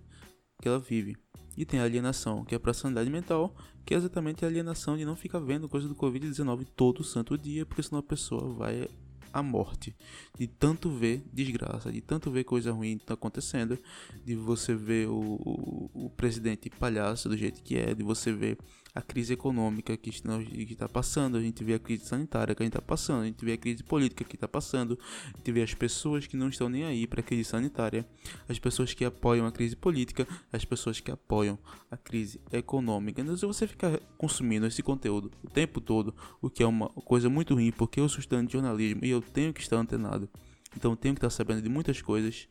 que 0.61 0.69
ela 0.69 0.79
vive. 0.79 1.17
E 1.57 1.65
tem 1.65 1.81
a 1.81 1.85
alienação, 1.85 2.45
que 2.45 2.55
é 2.55 2.59
para 2.59 2.71
a 2.71 2.75
sanidade 2.75 3.11
mental, 3.11 3.55
que 3.85 3.95
é 3.95 3.97
exatamente 3.97 4.45
a 4.45 4.49
alienação 4.49 4.97
de 4.97 5.05
não 5.05 5.17
ficar 5.17 5.41
vendo 5.41 5.69
coisa 5.69 5.89
do 5.89 5.95
Covid-19 5.95 6.67
todo 6.77 7.03
santo 7.03 7.37
dia, 7.37 7.67
porque 7.67 7.83
senão 7.83 7.99
a 7.99 8.03
pessoa 8.03 8.53
vai 8.55 8.89
à 9.33 9.43
morte. 9.43 9.95
De 10.39 10.47
tanto 10.47 10.91
ver 10.91 11.23
desgraça, 11.33 11.91
de 11.93 12.01
tanto 12.01 12.31
ver 12.31 12.45
coisa 12.45 12.73
ruim 12.73 12.99
tá 12.99 13.15
acontecendo, 13.15 13.79
de 14.25 14.35
você 14.35 14.75
ver 14.75 15.09
o, 15.09 15.21
o, 15.21 15.91
o 16.07 16.11
presidente 16.11 16.71
palhaço 16.71 17.29
do 17.29 17.37
jeito 17.37 17.63
que 17.63 17.77
é, 17.77 17.95
de 17.95 18.03
você 18.03 18.33
ver 18.33 18.59
a 18.95 19.01
crise 19.01 19.33
econômica 19.33 19.97
que 19.97 20.11
está 20.11 20.89
passando, 20.89 21.37
a 21.37 21.41
gente 21.41 21.63
vê 21.63 21.75
a 21.75 21.79
crise 21.79 22.05
sanitária 22.05 22.55
que 22.55 22.63
a 22.63 22.67
gente 22.67 22.73
está 22.73 22.83
passando, 22.83 23.23
a 23.23 23.27
gente 23.27 23.45
vê 23.45 23.53
a 23.53 23.57
crise 23.57 23.83
política 23.85 24.25
que 24.25 24.35
está 24.35 24.49
passando, 24.49 24.99
a 25.33 25.37
gente 25.37 25.53
vê 25.53 25.63
as 25.63 25.75
pessoas 25.75 26.27
que 26.27 26.37
não 26.37 26.49
estão 26.49 26.69
nem 26.69 26.85
aí 26.85 27.07
para 27.07 27.21
a 27.21 27.23
crise 27.23 27.45
sanitária, 27.45 28.07
as 28.49 28.59
pessoas 28.59 28.93
que 28.93 29.05
apoiam 29.05 29.47
a 29.47 29.53
crise 29.53 29.77
política, 29.77 30.27
as 30.53 30.65
pessoas 30.65 30.99
que 30.99 31.11
apoiam 31.11 31.59
a 31.91 31.97
crise 31.97 32.41
econômica. 32.53 33.21
Então, 33.21 33.37
se 33.37 33.47
você 33.47 33.67
ficar 33.67 33.99
consumindo 34.19 34.67
esse 34.67 34.83
conteúdo 34.83 35.31
o 35.43 35.49
tempo 35.49 35.81
todo, 35.81 36.15
o 36.43 36.51
que 36.51 36.63
é 36.63 36.67
uma 36.67 36.89
coisa 36.89 37.29
muito 37.31 37.55
ruim, 37.55 37.71
porque 37.71 38.01
eu 38.01 38.09
sou 38.09 38.19
estudante 38.19 38.49
de 38.49 38.53
jornalismo 38.55 39.05
e 39.05 39.11
eu 39.11 39.23
tenho 39.23 39.53
que 39.53 39.61
estar 39.61 39.77
antenado, 39.77 40.29
então 40.77 40.93
eu 40.93 40.97
tenho 40.97 41.15
que 41.15 41.19
estar 41.19 41.31
sabendo 41.31 41.63
de 41.63 41.69
muitas 41.69 42.03
coisas. 42.03 42.49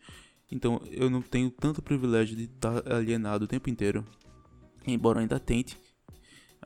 Então 0.52 0.82
eu 0.90 1.10
não 1.10 1.22
tenho 1.22 1.52
tanto 1.52 1.82
privilégio 1.82 2.36
de 2.36 2.46
estar 2.46 2.92
alienado 2.92 3.46
o 3.46 3.48
tempo 3.48 3.70
inteiro, 3.70 4.06
embora 4.88 5.20
ainda 5.20 5.40
tente 5.40 5.78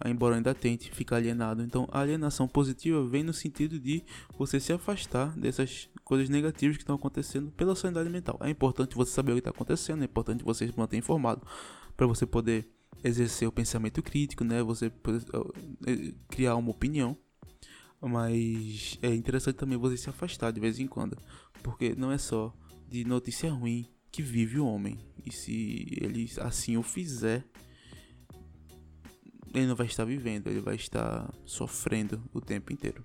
embora 0.10 0.36
ainda 0.36 0.54
tente 0.54 0.92
ficar 0.92 1.18
alienado. 1.18 1.64
Então, 1.64 1.88
a 1.92 2.00
alienação 2.00 2.48
positiva 2.48 3.06
vem 3.08 3.24
no 3.24 3.34
sentido 3.34 3.80
de 3.80 4.04
você 4.38 4.60
se 4.60 4.74
afastar 4.74 5.38
dessas 5.38 5.90
coisas 6.04 6.30
negativas 6.30 6.78
que 6.78 6.84
estão 6.84 6.96
acontecendo 6.96 7.52
pela 7.52 7.76
sanidade 7.76 8.10
mental. 8.10 8.38
É 8.42 8.50
importante 8.50 8.96
você 8.96 9.12
saber 9.12 9.32
o 9.32 9.36
que 9.36 9.40
está 9.40 9.52
acontecendo, 9.52 10.02
é 10.02 10.06
importante 10.06 10.44
você 10.44 10.68
se 10.68 10.78
manter 10.78 10.98
informado 10.98 11.46
para 11.96 12.06
você 12.06 12.26
poder 12.26 12.68
exercer 13.04 13.48
o 13.48 13.52
pensamento 13.52 14.02
crítico, 14.02 14.44
né? 14.44 14.62
Você 14.64 14.90
poder, 14.90 15.24
eh, 15.86 16.14
criar 16.30 16.56
uma 16.56 16.72
opinião. 16.72 17.18
Mas 18.02 18.98
é 19.02 19.14
interessante 19.14 19.56
também 19.56 19.78
você 19.78 19.96
se 19.96 20.10
afastar 20.10 20.52
de 20.52 20.60
vez 20.60 20.78
em 20.78 20.88
quando, 20.88 21.18
porque 21.62 21.96
não 21.96 22.12
é 22.12 22.18
só 22.18 22.54
de 22.90 23.06
notícia 23.06 23.50
ruim 23.50 23.88
que 24.12 24.22
vive 24.22 24.60
o 24.60 24.66
homem. 24.66 25.00
E 25.26 25.32
se 25.32 25.88
ele 26.02 26.30
assim 26.42 26.76
o 26.76 26.84
fizer, 26.84 27.46
ele 29.54 29.68
não 29.68 29.76
vai 29.76 29.86
estar 29.86 30.06
vivendo, 30.06 30.48
ele 30.48 30.60
vai 30.60 30.76
estar 30.76 31.32
sofrendo 31.46 32.22
o 32.34 32.42
tempo 32.42 32.74
inteiro. 32.74 33.04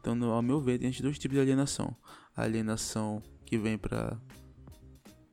Então, 0.00 0.14
no, 0.14 0.30
ao 0.30 0.42
meu 0.42 0.60
ver, 0.60 0.78
tem 0.78 0.90
dois 1.00 1.18
tipos 1.18 1.36
de 1.36 1.40
alienação: 1.40 1.94
a 2.36 2.42
alienação 2.42 3.22
que 3.44 3.56
vem 3.56 3.78
para 3.78 4.18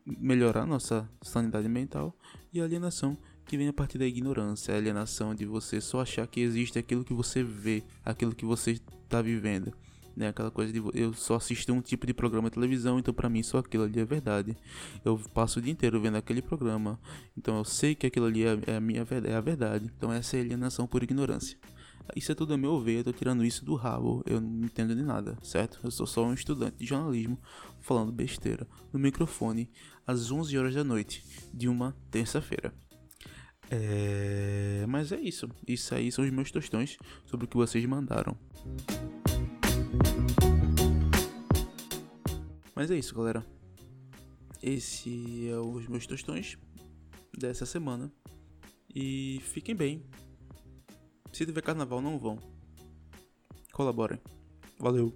melhorar 0.06 0.66
nossa 0.66 1.10
sanidade 1.22 1.68
mental 1.68 2.16
e 2.54 2.62
a 2.62 2.64
alienação 2.64 3.18
que 3.46 3.58
vem 3.58 3.68
a 3.68 3.74
partir 3.74 3.98
da 3.98 4.06
ignorância, 4.06 4.74
a 4.74 4.78
alienação 4.78 5.34
de 5.34 5.46
você 5.46 5.82
só 5.82 6.02
achar 6.02 6.28
que 6.28 6.40
existe 6.40 6.80
aquilo 6.80 7.04
que 7.04 7.14
você 7.14 7.44
vê, 7.44 7.84
aquilo 8.04 8.34
que 8.34 8.46
você 8.46 8.72
está 8.72 9.22
vivendo 9.22 9.74
né? 10.16 10.30
Aquela 10.30 10.52
coisa 10.52 10.72
de 10.72 10.82
eu 10.94 11.14
só 11.14 11.36
assisto 11.36 11.72
um 11.74 11.82
tipo 11.82 12.08
de 12.08 12.14
programa 12.14 12.50
de 12.50 12.56
televisão, 12.56 13.00
então 13.00 13.14
para 13.14 13.30
mim 13.30 13.44
só 13.44 13.60
aquilo 13.60 13.84
ali 13.84 14.00
é 14.00 14.06
verdade. 14.06 14.56
Eu 15.04 15.20
passo 15.34 15.60
o 15.60 15.62
dia 15.62 15.72
inteiro 15.72 16.00
vendo 16.00 16.16
aquele 16.16 16.42
programa, 16.42 17.00
então 17.38 17.58
eu 17.58 17.66
sei 17.66 17.96
que 17.96 18.08
aquilo 18.08 18.26
ali 18.26 18.44
é, 18.44 18.58
é 18.68 18.76
a 18.78 18.82
minha 18.82 19.06
é 19.26 19.36
a 19.36 19.42
verdade. 19.42 19.92
Então 19.98 20.12
essa 20.12 20.38
é 20.38 20.42
alienação 20.42 20.88
por 20.88 21.04
ignorância. 21.04 21.58
Isso 22.16 22.32
é 22.32 22.36
tudo 22.36 22.54
a 22.54 22.58
meu 22.58 22.80
ver, 22.80 23.00
eu 23.00 23.04
tô 23.06 23.14
tirando 23.14 23.44
isso 23.44 23.66
do 23.66 23.74
rabo, 23.76 24.22
eu 24.28 24.40
não 24.40 24.66
entendo 24.66 24.96
de 24.96 25.02
nada, 25.02 25.38
certo? 25.42 25.80
Eu 25.84 25.90
sou 25.90 26.06
só 26.06 26.24
um 26.24 26.34
estudante 26.34 26.78
de 26.78 26.86
jornalismo 26.86 27.40
falando 27.82 28.12
besteira 28.12 28.68
no 28.94 29.00
microfone 29.00 29.72
às 30.06 30.32
11 30.32 30.56
horas 30.58 30.76
da 30.76 30.84
noite 30.84 31.24
de 31.52 31.68
uma 31.68 31.96
terça-feira. 32.12 32.74
É... 33.72 34.86
Mas 34.88 35.12
é 35.12 35.20
isso. 35.20 35.50
Isso 35.68 35.96
aí 35.96 36.12
são 36.12 36.24
os 36.24 36.32
meus 36.32 36.52
tostões 36.52 36.98
sobre 37.26 37.46
o 37.46 37.50
que 37.50 37.58
vocês 37.58 37.84
mandaram. 37.86 38.38
Mas 42.76 42.92
é 42.92 42.98
isso, 42.98 43.16
galera. 43.16 43.46
Esse 44.62 45.48
é 45.50 45.58
os 45.58 45.88
meus 45.88 46.06
tostões 46.06 46.58
dessa 47.38 47.66
semana. 47.66 48.12
E 48.94 49.40
fiquem 49.44 49.76
bem. 49.76 50.06
Se 51.32 51.46
tiver 51.46 51.62
carnaval, 51.62 52.02
não 52.02 52.20
vão. 52.20 52.38
Colaborem. 53.72 54.20
Valeu. 54.80 55.14